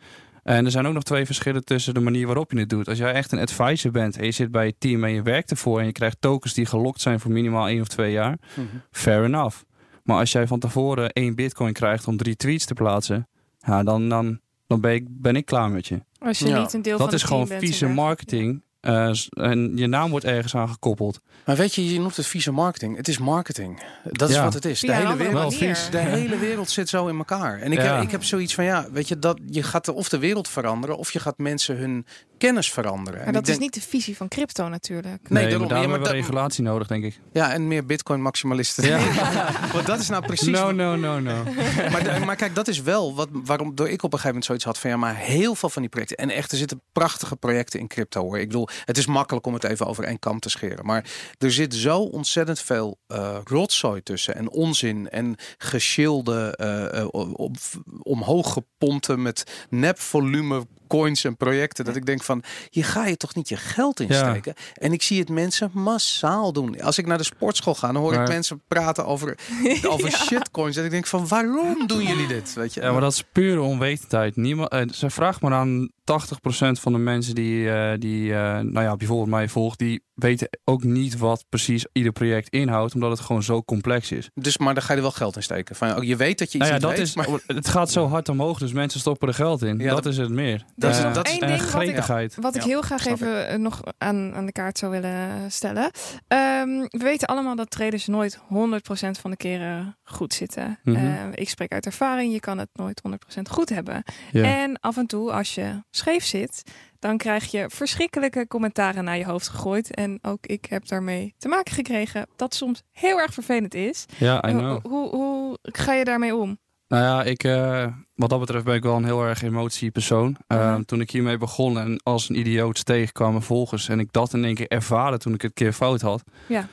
[0.43, 2.87] En er zijn ook nog twee verschillen tussen de manier waarop je het doet.
[2.87, 5.51] Als jij echt een advisor bent en je zit bij je team en je werkt
[5.51, 8.65] ervoor en je krijgt tokens die gelokt zijn voor minimaal één of twee jaar, Mhm.
[8.91, 9.57] fair enough.
[10.03, 13.27] Maar als jij van tevoren één bitcoin krijgt om drie tweets te plaatsen,
[13.59, 16.01] ja, dan, dan, dan ben, ik, ben ik klaar met je.
[16.19, 18.63] Als je Ja, niet een deel van Dat het is gewoon vieze marketing.
[18.81, 21.19] Eh, en je naam wordt ergens aan gekoppeld.
[21.45, 22.95] Maar weet je, je noemt het vieze marketing.
[22.97, 23.83] Het is marketing.
[24.11, 24.43] Dat is Ja.
[24.43, 24.79] wat het is.
[24.79, 25.59] De hele, wereld,
[25.91, 27.59] de hele wereld zit zo in elkaar.
[27.59, 27.93] En ik, Ja.
[27.95, 30.97] heb, ik heb zoiets van, ja, weet je, dat je gaat of de wereld veranderen
[30.97, 32.05] of je gaat mensen hun
[32.37, 33.19] kennis veranderen.
[33.19, 35.29] Maar En dat is denk, niet de visie van crypto natuurlijk.
[35.29, 35.67] Nee, Nee, daarom.
[35.67, 37.19] maar hebben we dat- regulatie nodig, denk ik.
[37.33, 38.87] Ja, en meer bitcoin maximalisten.
[38.87, 38.99] Ja.
[39.73, 41.43] Want dat is nou precies No, no, no, no.
[41.91, 44.45] Maar, de- maar kijk, dat is wel wat, waarom door ik op een gegeven moment
[44.45, 46.17] zoiets had van ja, maar heel veel van die projecten.
[46.17, 48.39] En echt, er zitten prachtige projecten in crypto hoor.
[48.39, 50.85] Ik bedoel, het is makkelijk om het even over één kam te scheren.
[50.85, 51.05] Maar
[51.37, 54.35] er zit zo ontzettend veel eh, rotzooi tussen.
[54.35, 55.09] En onzin.
[55.09, 57.57] En geschilde, eh, eh, op,
[58.01, 61.85] omhoog gepompte met nep volume coins en projecten.
[61.85, 64.29] Dat ik denk van, hier ga je toch niet je geld in Ja.
[64.29, 64.53] steken.
[64.73, 66.81] En ik zie het mensen massaal doen.
[66.81, 69.37] Als ik naar de sportschool ga, dan hoor ik mensen praten over,
[69.89, 70.75] over shitcoins.
[70.75, 72.53] Dat ik denk van, waarom doen jullie dit?
[72.53, 72.81] Weet je?
[72.81, 74.35] Ja, maar dat is pure onwetendheid.
[74.35, 78.81] Niemand, eh, ze vraagt maar aan 80% van de mensen die, eh, die eh, nou
[78.85, 83.19] ja, bijvoorbeeld mij volgt, die weten ook niet wat precies ieder project inhoudt, omdat het
[83.19, 84.29] gewoon zo complex is.
[84.33, 85.75] Dus, maar dan ga je er wel geld in steken.
[85.75, 87.91] Van, oh, je weet dat je iets Nou ja, dat weet, is, maar het gaat
[87.91, 89.79] zo hard omhoog, dus mensen stoppen er geld in.
[89.79, 90.65] Ja, dat, dat- is het meer.
[90.81, 91.81] Dat is Eh, nog dat is- één en ding wat
[92.21, 95.91] ik, wat heel graag even eh, nog aan, aan de kaart zou willen stellen.
[96.27, 100.79] Ehm, we weten allemaal dat traders nooit 100% van de keren goed zitten.
[100.83, 100.95] Mhm.
[100.97, 104.03] Eh, ik spreek uit ervaring, je kan het nooit 100% goed hebben.
[104.31, 104.43] Ja.
[104.43, 106.63] En af en toe, als je scheef zit,
[106.99, 109.95] dan krijg je verschrikkelijke commentaren naar je hoofd gegooid.
[109.95, 114.05] En ook ik heb daarmee te maken gekregen dat soms heel erg vervelend is.
[114.17, 114.85] ja, I Hoe, know.
[114.85, 116.59] hoe, hoe ga je daarmee om?
[116.91, 120.37] Nou ja, ik, eh, wat dat betreft ben ik wel een heel erg emotiepersoon.
[120.47, 120.83] Mhm.
[120.83, 124.55] Toen ik hiermee begon en als een idioot tegenkwamen volgers en ik dat in één
[124.55, 126.23] keer ervaren toen ik het keer fout had.
[126.47, 126.67] Ja.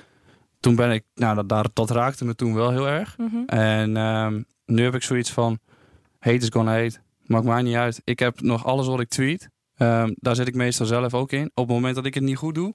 [0.60, 3.18] Toen ben ik, nou dat, dat, dat raakte me toen wel heel erg.
[3.18, 3.36] Mhm.
[3.46, 5.58] En ehm, nu heb ik zoiets van,
[6.18, 6.98] hate is gonna hate.
[7.22, 8.00] Maakt mij niet uit.
[8.04, 9.48] Ik heb nog alles wat ik tweet.
[9.74, 11.50] Ehm, daar zit ik meestal zelf ook in.
[11.54, 12.74] Op het moment dat ik het niet goed doe,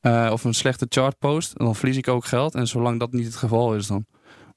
[0.00, 2.54] eh, of een slechte chart post, dan verlies ik ook geld.
[2.54, 4.06] En zolang dat niet het geval is, dan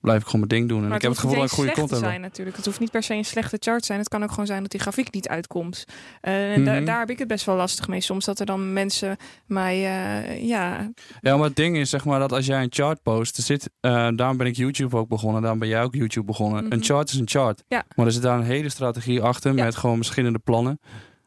[0.06, 0.82] blijf ik gewoon mijn ding doen.
[0.82, 2.56] En Maar ik heb het gevoel dat ik goede content zijn natuurlijk.
[2.58, 3.99] Het hoeft niet per se een slechte chart te zijn.
[3.99, 5.84] Het kan ook gewoon zijn dat die grafiek niet uitkomt.
[6.22, 6.86] Eh, en da- Mhm.
[6.86, 8.01] daar heb ik het best wel lastig mee.
[8.01, 10.91] Soms dat er dan mensen mij, eh, ja,
[11.22, 13.70] Ja, maar het ding is zeg maar dat als jij een chart post, er zit,
[13.80, 16.64] eh, daarom ben ik YouTube ook begonnen, daarom ben jij ook YouTube begonnen.
[16.64, 16.74] Mhm.
[16.74, 17.64] Een chart is een chart.
[17.68, 17.84] Ja.
[17.95, 19.64] Maar er zit daar een hele strategie achter Ja.
[19.64, 20.80] met gewoon verschillende plannen.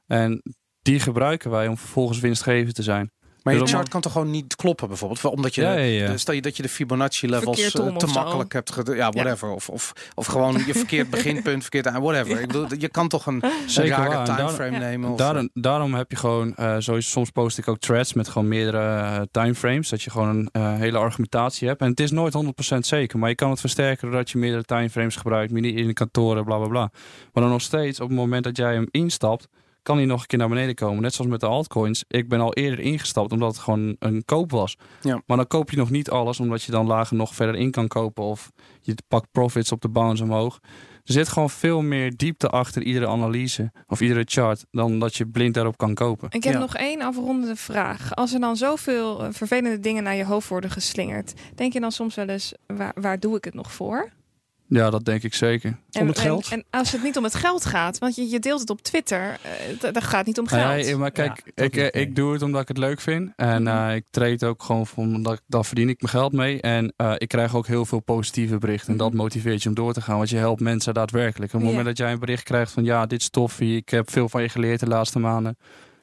[0.07, 0.43] En
[0.83, 3.11] die gebruiken wij om vervolgens winstgevend te zijn.
[3.55, 5.25] Maar je chart kan toch gewoon niet kloppen bijvoorbeeld?
[5.25, 6.11] Omdat je, Ja, ja, ja.
[6.11, 8.13] Dus stel je dat je de Fibonacci levels eh, te zo.
[8.13, 8.97] makkelijk hebt gedaan.
[8.97, 9.49] Ja, whatever.
[9.49, 12.41] Of, of, of gewoon je verkeerd beginpunt, verkeerd aan, whatever.
[12.41, 15.11] Ik bedoel, je kan toch een, Zeker rare timeframe nemen.
[15.11, 18.49] Of, Daarom, daarom heb je gewoon, eh sowieso, soms post ik ook threads met gewoon
[18.49, 19.89] meerdere eh, timeframes.
[19.89, 21.81] Dat je gewoon een eh, hele argumentatie hebt.
[21.81, 22.35] En het is nooit
[22.75, 26.57] 100% zeker, maar je kan het versterken doordat je meerdere timeframes gebruikt, meerdere indicatoren, bla
[26.57, 26.91] bla bla.
[27.33, 29.49] Maar dan nog steeds, op het moment dat jij hem instapt,
[29.89, 31.03] kan hij nog een keer naar beneden komen.
[31.03, 32.05] Net zoals met de altcoins.
[32.09, 34.77] Ik ben al eerder ingestapt omdat het gewoon een koop was.
[35.01, 35.23] Ja.
[35.27, 37.89] Maar dan koop je nog niet alles, omdat je dan lager nog verder in kan
[37.89, 38.25] kopen.
[38.25, 40.59] Of je pakt profits op de bounce omhoog.
[41.05, 45.27] Er zit gewoon veel meer diepte achter iedere analyse of iedere chart dan dat je
[45.27, 46.29] blind daarop kan kopen.
[46.31, 46.59] Ik heb Ja.
[46.59, 48.15] nog één afrondende vraag.
[48.15, 51.93] Als er dan zoveel eh, vervelende dingen naar je hoofd worden geslingerd, denk je dan
[51.93, 54.11] soms wel eens, waar, waar doe ik het nog voor?
[54.71, 55.79] Ja, dat denk ik zeker.
[55.91, 56.49] En, Om het en- geld?
[56.49, 59.39] En, als het niet om het geld gaat, want je, je deelt het op Twitter,
[59.43, 60.87] eh, d- dat gaat niet om geld.
[60.87, 62.13] ja, maar kijk, Ja, ik, eh, ik nee.
[62.13, 63.33] doe het omdat ik het leuk vind.
[63.37, 63.89] En Mhm.
[63.89, 66.61] eh, ik treed ook gewoon van, omdat ik, daar verdien ik mijn geld mee.
[66.61, 68.93] En eh, ik krijg ook heel veel positieve berichten.
[68.93, 69.17] En dat Mhm.
[69.17, 70.17] motiveert je om door te gaan.
[70.17, 71.53] Want je helpt mensen daadwerkelijk.
[71.55, 73.77] Op het moment dat jij een bericht krijgt van ja, dit is toffie.
[73.77, 75.57] Ik heb veel van je geleerd de laatste maanden.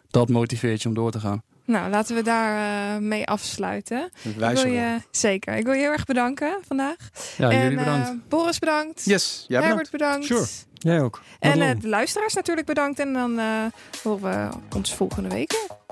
[0.10, 1.42] Dat motiveert je om door te gaan.
[1.66, 4.10] Nou, laten we daar eh, mee afsluiten.
[4.22, 4.72] Ik wil woorden.
[4.72, 5.56] je, zeker.
[5.56, 6.96] Ik wil je heel erg bedanken vandaag.
[7.38, 8.30] Ja, en, jullie eh, bedankt.
[8.30, 9.06] Boris bedankt.
[9.06, 9.66] Yes, jij bedankt.
[9.66, 10.26] Herbert bedankt.
[10.26, 10.46] Sure.
[10.86, 11.22] Jij ook.
[11.40, 13.00] En eh, de luisteraars natuurlijk bedankt.
[13.00, 13.66] En dan eh,
[14.04, 15.52] horen we ons volgende week.
[15.52, 15.85] weer.